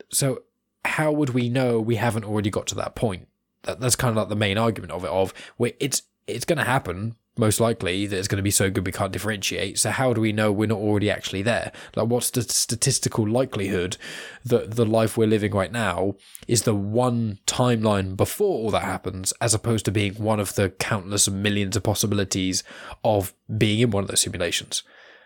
[0.10, 0.44] so
[0.84, 3.28] how would we know we haven't already got to that point?
[3.64, 5.10] That, that's kind of like the main argument of it.
[5.10, 8.70] Of where it's it's going to happen most likely that it's going to be so
[8.70, 9.80] good we can't differentiate.
[9.80, 11.72] So how do we know we're not already actually there?
[11.96, 13.98] Like, what's the statistical likelihood
[14.44, 16.16] that the life we're living right now
[16.48, 20.70] is the one timeline before all that happens, as opposed to being one of the
[20.72, 22.64] countless millions of possibilities
[23.04, 24.84] of being in one of those simulations?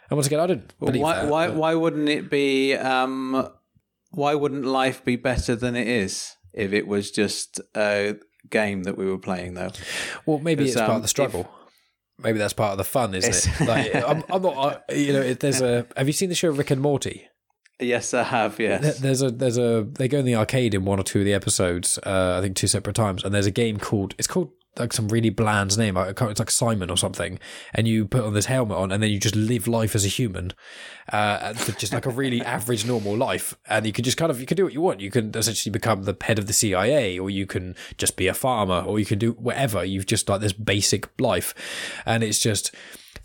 [0.09, 1.27] And once again, I don't believe why, that.
[1.27, 2.75] Why, but- why wouldn't it be?
[2.75, 3.49] Um,
[4.11, 8.15] why wouldn't life be better than it is if it was just a
[8.49, 9.55] game that we were playing?
[9.55, 9.71] Though,
[10.27, 11.49] Well, maybe it's Because, part um, of the struggle.
[12.17, 13.67] Maybe that's part of the fun, isn't It's- it?
[13.67, 14.83] Like, I'm, I'm not.
[14.89, 15.85] I, you know, if there's a.
[15.97, 17.27] Have you seen the show Rick and Morty?
[17.79, 18.57] yes, I have.
[18.59, 21.25] Yes, There's a there's a they go in the arcade in one or two of
[21.25, 21.97] the episodes.
[22.05, 25.07] Uh, I think two separate times, and there's a game called it's called like some
[25.07, 25.97] really bland name.
[25.97, 27.39] It's like Simon or something,
[27.73, 30.09] and you put on this helmet on, and then you just live life as a
[30.09, 30.53] human,
[31.11, 34.45] uh, just like a really average normal life, and you can just kind of you
[34.45, 34.99] can do what you want.
[34.99, 38.33] You can essentially become the head of the CIA, or you can just be a
[38.33, 39.83] farmer, or you can do whatever.
[39.83, 41.53] You've just like this basic life,
[42.05, 42.73] and it's just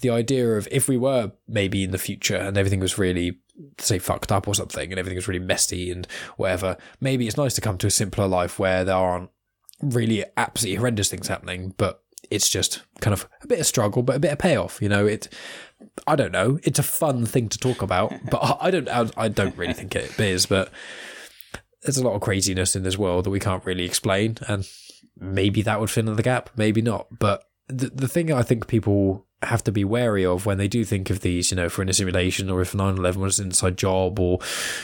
[0.01, 3.39] the idea of if we were maybe in the future and everything was really
[3.79, 7.55] say fucked up or something and everything was really messy and whatever maybe it's nice
[7.55, 9.29] to come to a simpler life where there aren't
[9.83, 14.17] really absolutely horrendous things happening but it's just kind of a bit of struggle but
[14.17, 15.07] a bit of payoff you know?
[15.07, 15.29] It
[16.07, 16.59] i don't know.
[16.63, 19.97] It's a fun thing to talk about but I- don't I, I don't really think
[19.97, 20.71] it is but
[21.83, 24.69] there's a lot of craziness in this world that we can't really explain and
[25.19, 28.67] maybe that would fill in the gap maybe not but the, the thing i think
[28.67, 31.83] people have to be wary of when they do think of these you know for
[31.83, 34.39] in a simulation or if 9-11 was an inside job or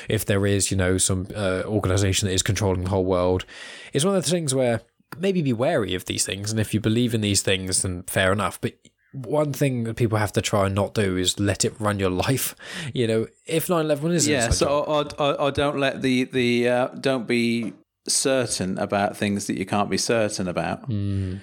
[0.08, 3.44] if there is you know some uh, organization that is controlling the whole world
[3.92, 4.80] it's one of the things where
[5.18, 8.32] maybe be wary of these things and if you believe in these things then fair
[8.32, 8.74] enough but
[9.12, 12.10] one thing that people have to try and not do is let it run your
[12.10, 12.54] life
[12.94, 14.48] you know if 9-11 is yeah.
[14.48, 17.74] So, job, or, or, or don't let the the uh, don't be
[18.08, 20.84] certain about things that you can't be certain about.
[20.84, 21.36] Hmm.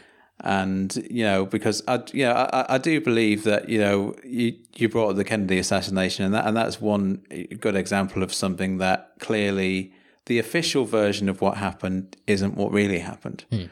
[0.43, 4.57] And you know, because I, you know, I, I do believe that you know you
[4.75, 7.23] you brought up the Kennedy assassination, and that and that's one
[7.59, 9.93] good example of something that clearly
[10.25, 13.45] the official version of what happened isn't what really happened.
[13.49, 13.65] Hmm.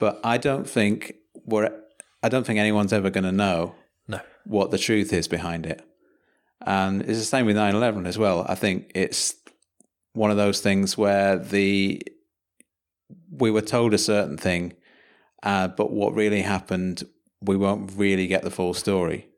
[0.00, 1.14] But I don't think
[1.44, 1.70] we're
[2.22, 3.76] I don't think anyone's ever going to know
[4.08, 5.84] no what the truth is behind it.
[6.66, 8.44] And it's the same with 9 11 as well.
[8.48, 9.36] I think it's
[10.12, 12.02] one of those things where the
[13.30, 14.74] we were told a certain thing,
[15.42, 17.04] uh, but what really happened,
[17.40, 19.28] we won't really get the full story.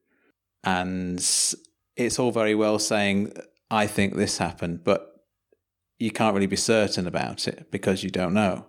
[0.65, 1.19] And
[1.97, 3.33] it's all very well saying,
[3.71, 5.07] I think this happened, but
[5.99, 8.67] you can't really be certain about it because you don't know.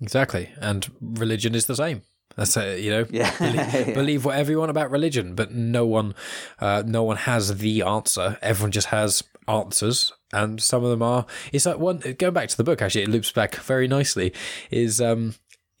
[0.00, 0.50] Exactly.
[0.58, 2.02] And religion is the same.
[2.36, 3.06] That's it, you know.
[3.10, 3.32] Yeah.
[3.38, 6.14] Believe, believe whatever you want about religion, but no one,
[6.58, 8.38] uh, no one has the answer.
[8.42, 11.26] Everyone just has answers, and some of them are.
[11.52, 12.82] It's like one going back to the book.
[12.82, 14.32] Actually, it loops back very nicely.
[14.70, 15.34] Is um,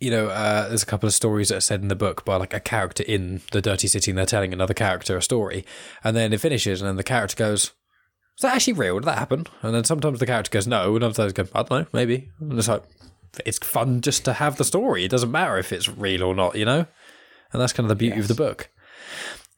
[0.04, 2.36] you know, uh, there's a couple of stories that are said in the book by
[2.36, 5.64] like a character in the Dirty City, and they're telling another character a story,
[6.04, 7.72] and then it finishes, and then the character goes,
[8.36, 9.00] "Is that actually real?
[9.00, 11.62] Did that happen?" And then sometimes the character goes, "No," and other times go, "I
[11.62, 12.84] don't know, maybe." And it's like
[13.44, 15.04] it's fun just to have the story.
[15.04, 16.86] It doesn't matter if it's real or not, you know?
[17.52, 18.70] And that's kind of the beauty of the book.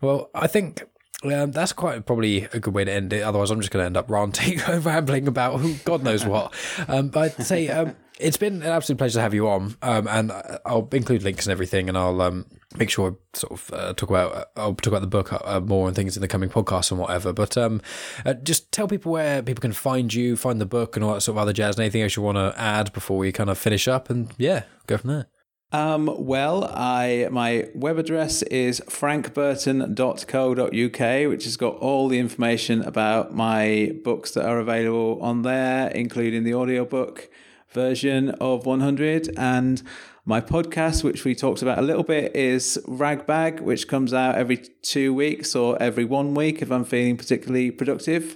[0.00, 0.84] Well, I think
[1.32, 3.22] um, that's quite probably a good way to end it.
[3.22, 6.52] Otherwise, I'm just going to end up ranting, rambling about who God knows what.
[6.88, 9.76] Um, but I'd say um, it's been an absolute pleasure to have you on.
[9.82, 10.32] Um, and
[10.64, 12.46] I'll include links and everything, and I'll um,
[12.76, 15.86] make sure I sort of uh, talk about I'll talk about the book uh, more
[15.86, 17.32] and things in the coming podcasts and whatever.
[17.32, 17.80] But um,
[18.24, 21.20] uh, just tell people where people can find you, find the book, and all that
[21.20, 21.76] sort of other jazz.
[21.76, 24.64] And anything else you want to add before we kind of finish up, and yeah,
[24.86, 25.26] go from there.
[25.72, 33.34] Um, well, I my web address is frankburton.co.uk, which has got all the information about
[33.34, 37.28] my books that are available on there, including the audiobook
[37.70, 39.82] version of 100 and
[40.24, 44.56] my podcast, which we talked about a little bit, is Ragbag, which comes out every
[44.82, 48.34] two weeks or every one week if I'm feeling particularly productive.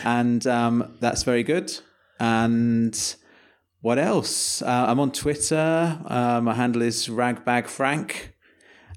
[0.04, 1.76] and um, that's very good.
[2.20, 3.16] And
[3.84, 4.62] what else?
[4.62, 6.00] Uh, I'm on Twitter.
[6.06, 8.14] Uh, my handle is ragbagfrank.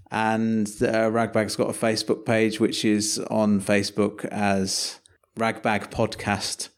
[0.09, 5.01] And uh, Ragbag's got a Facebook page, which is on Facebook as
[5.35, 6.69] Ragbag Podcast.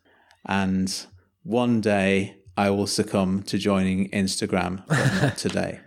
[0.44, 1.06] And
[1.44, 5.80] one day I will succumb to joining Instagram, but not today.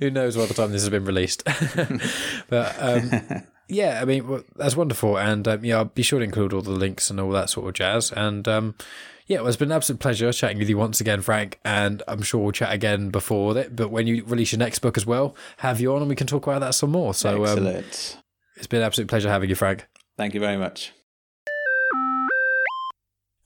[0.00, 1.44] Who knows by the time this has been released?
[2.48, 5.18] but um, yeah, I mean, well, that's wonderful.
[5.18, 7.68] And um, yeah, I'll be sure to include all the links and all that sort
[7.68, 8.12] of jazz.
[8.12, 8.76] And um,
[9.30, 11.60] yeah, well, it's been an absolute pleasure chatting with you once again, Frank.
[11.64, 13.76] And I'm sure we'll chat again before that.
[13.76, 16.26] But when you release your next book as well, have you on and we can
[16.26, 17.14] talk about that some more.
[17.14, 19.86] So, um, it's been an absolute pleasure having you, Frank.
[20.16, 20.92] Thank you very much.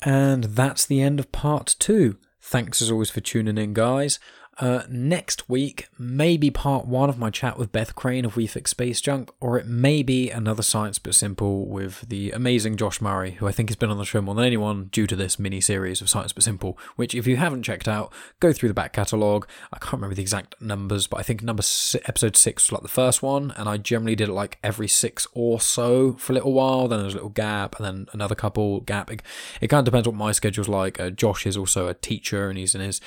[0.03, 2.17] And that's the end of part two.
[2.41, 4.19] Thanks as always for tuning in, guys.
[4.59, 8.71] Uh, next week, maybe part one of my chat with Beth Crane of We Fix
[8.71, 13.33] Space Junk, or it may be another Science But Simple with the amazing Josh Murray,
[13.33, 15.61] who I think has been on the show more than anyone due to this mini
[15.61, 18.93] series of Science But Simple, which, if you haven't checked out, go through the back
[18.93, 19.49] catalogue.
[19.73, 21.63] I can't remember the exact numbers, but I think number
[22.05, 25.27] episode six was like the first one, and I generally did it like every six
[25.33, 28.81] or so for a little while, then there's a little gap, and then another couple
[28.81, 29.11] gap.
[29.11, 29.23] It,
[29.61, 31.01] it kind of depends what my schedule's like.
[31.01, 33.01] Uh, Josh is also a teacher, and he's in his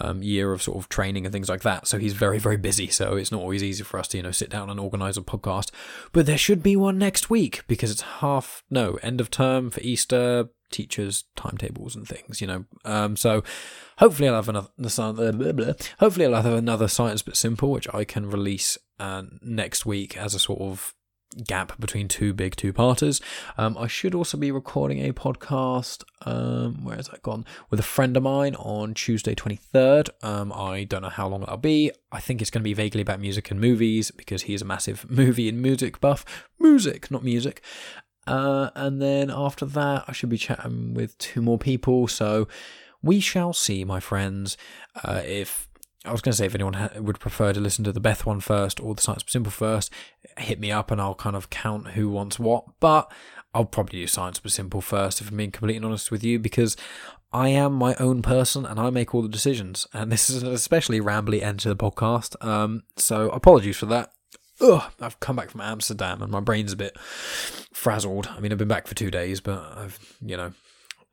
[0.00, 1.86] um, year of sort of training and things like that.
[1.86, 2.88] So he's very, very busy.
[2.88, 5.22] So it's not always easy for us to, you know, sit down and organize a
[5.22, 5.70] podcast.
[6.12, 9.80] But there should be one next week because it's half, no, end of term for
[9.80, 12.64] Easter, teachers' timetables and things, you know.
[12.84, 13.42] Um, so
[13.98, 15.72] hopefully I'll have another, blah, blah.
[15.98, 20.34] hopefully I'll have another Science But Simple, which I can release uh, next week as
[20.34, 20.94] a sort of
[21.46, 23.20] gap between two big two parters.
[23.56, 26.04] Um, I should also be recording a podcast.
[26.22, 27.44] Um, where has that gone?
[27.70, 30.10] With a friend of mine on Tuesday 23rd.
[30.22, 31.90] Um, I don't know how long that'll be.
[32.10, 34.66] I think it's going to be vaguely about music and movies because he is a
[34.66, 36.24] massive movie and music buff.
[36.58, 37.62] Music, not music.
[38.26, 42.08] Uh, and then after that, I should be chatting with two more people.
[42.08, 42.46] So
[43.02, 44.56] we shall see, my friends.
[45.02, 45.67] Uh, if
[46.04, 48.24] I was going to say if anyone ha- would prefer to listen to the Beth
[48.24, 49.92] one first or the Science But Simple first,
[50.38, 52.64] hit me up and I'll kind of count who wants what.
[52.80, 53.10] But
[53.52, 56.76] I'll probably do Science But Simple first if I'm being completely honest with you because
[57.32, 59.86] I am my own person and I make all the decisions.
[59.92, 62.42] And this is an especially rambly end to the podcast.
[62.44, 64.12] Um, so apologies for that.
[64.60, 66.98] Ugh, I've come back from Amsterdam and my brain's a bit
[67.72, 68.28] frazzled.
[68.28, 70.52] I mean, I've been back for two days, but I've, you know,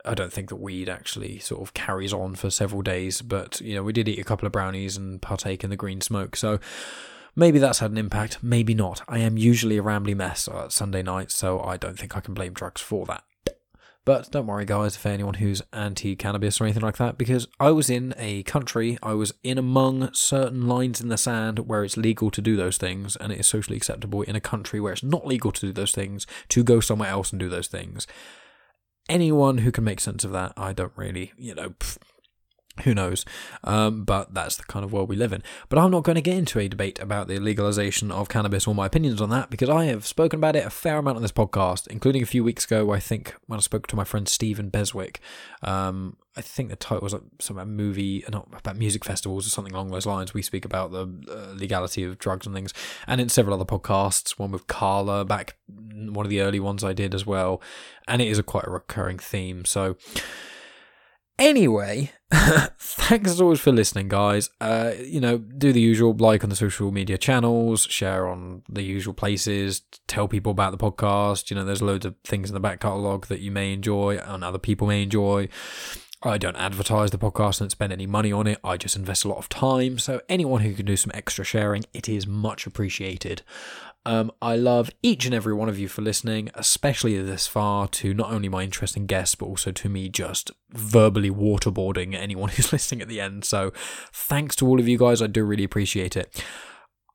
[0.06, 3.76] I don't think that weed actually sort of carries on for several days, but you
[3.76, 6.36] know, we did eat a couple of brownies and partake in the green smoke.
[6.36, 6.60] So
[7.36, 9.02] maybe that's had an impact, maybe not.
[9.08, 12.22] I am usually a rambly mess uh, at Sunday night, so I don't think I
[12.22, 13.24] can blame drugs for that.
[14.06, 17.72] But don't worry, guys, for anyone who's anti cannabis or anything like that, because I
[17.72, 21.98] was in a country, I was in among certain lines in the sand where it's
[21.98, 25.02] legal to do those things, and it is socially acceptable in a country where it's
[25.02, 28.06] not legal to do those things, to go somewhere else and do those things
[29.10, 31.74] anyone who can make sense of that, I don't really, you know,
[32.84, 33.24] who knows?
[33.64, 35.44] Um, but that's the kind of world we live in.
[35.70, 38.76] But I'm not going to get into a debate about the legalization of cannabis or
[38.76, 41.32] my opinions on that because I have spoken about it a fair amount on this
[41.32, 44.70] podcast, including a few weeks ago, I think, when I spoke to my friend Stephen
[44.70, 45.20] Beswick.
[45.64, 49.74] Um, I think the title was like some movie, not about music festivals or something
[49.74, 50.34] along those lines.
[50.34, 52.74] We speak about the uh, legality of drugs and things,
[53.08, 56.94] and in several other podcasts, one with Carla back, one of the early ones I
[56.94, 57.62] did as well,
[58.08, 59.64] and it is a quite a recurring theme.
[59.64, 59.96] So,
[61.40, 64.50] anyway, thanks as always for listening, guys.
[64.60, 68.82] Uh, you know, do the usual, like on the social media channels, share on the
[68.82, 71.50] usual places, tell people about the podcast.
[71.50, 74.44] You know, there's loads of things in the back catalogue that you may enjoy and
[74.44, 75.48] other people may enjoy.
[76.26, 78.60] I don't advertise the podcast and spend any money on it.
[78.64, 80.00] I just invest a lot of time.
[80.00, 83.44] So anyone who can do some extra sharing, it is much appreciated.
[84.08, 88.14] Um, I love each and every one of you for listening, especially this far to
[88.14, 93.02] not only my interesting guests, but also to me just verbally waterboarding anyone who's listening
[93.02, 93.46] at the end.
[93.46, 93.72] So
[94.12, 95.22] thanks to all of you guys.
[95.22, 96.44] I do really appreciate it.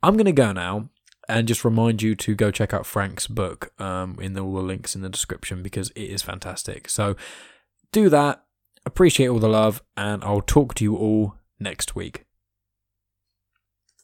[0.03, 0.89] I'm going to go now
[1.29, 4.95] and just remind you to go check out Frank's book um, in all the links
[4.95, 6.89] in the description because it is fantastic.
[6.89, 7.17] So
[7.93, 8.45] do that.
[8.91, 12.25] Appreciate all the love, and I'll talk to you all next week.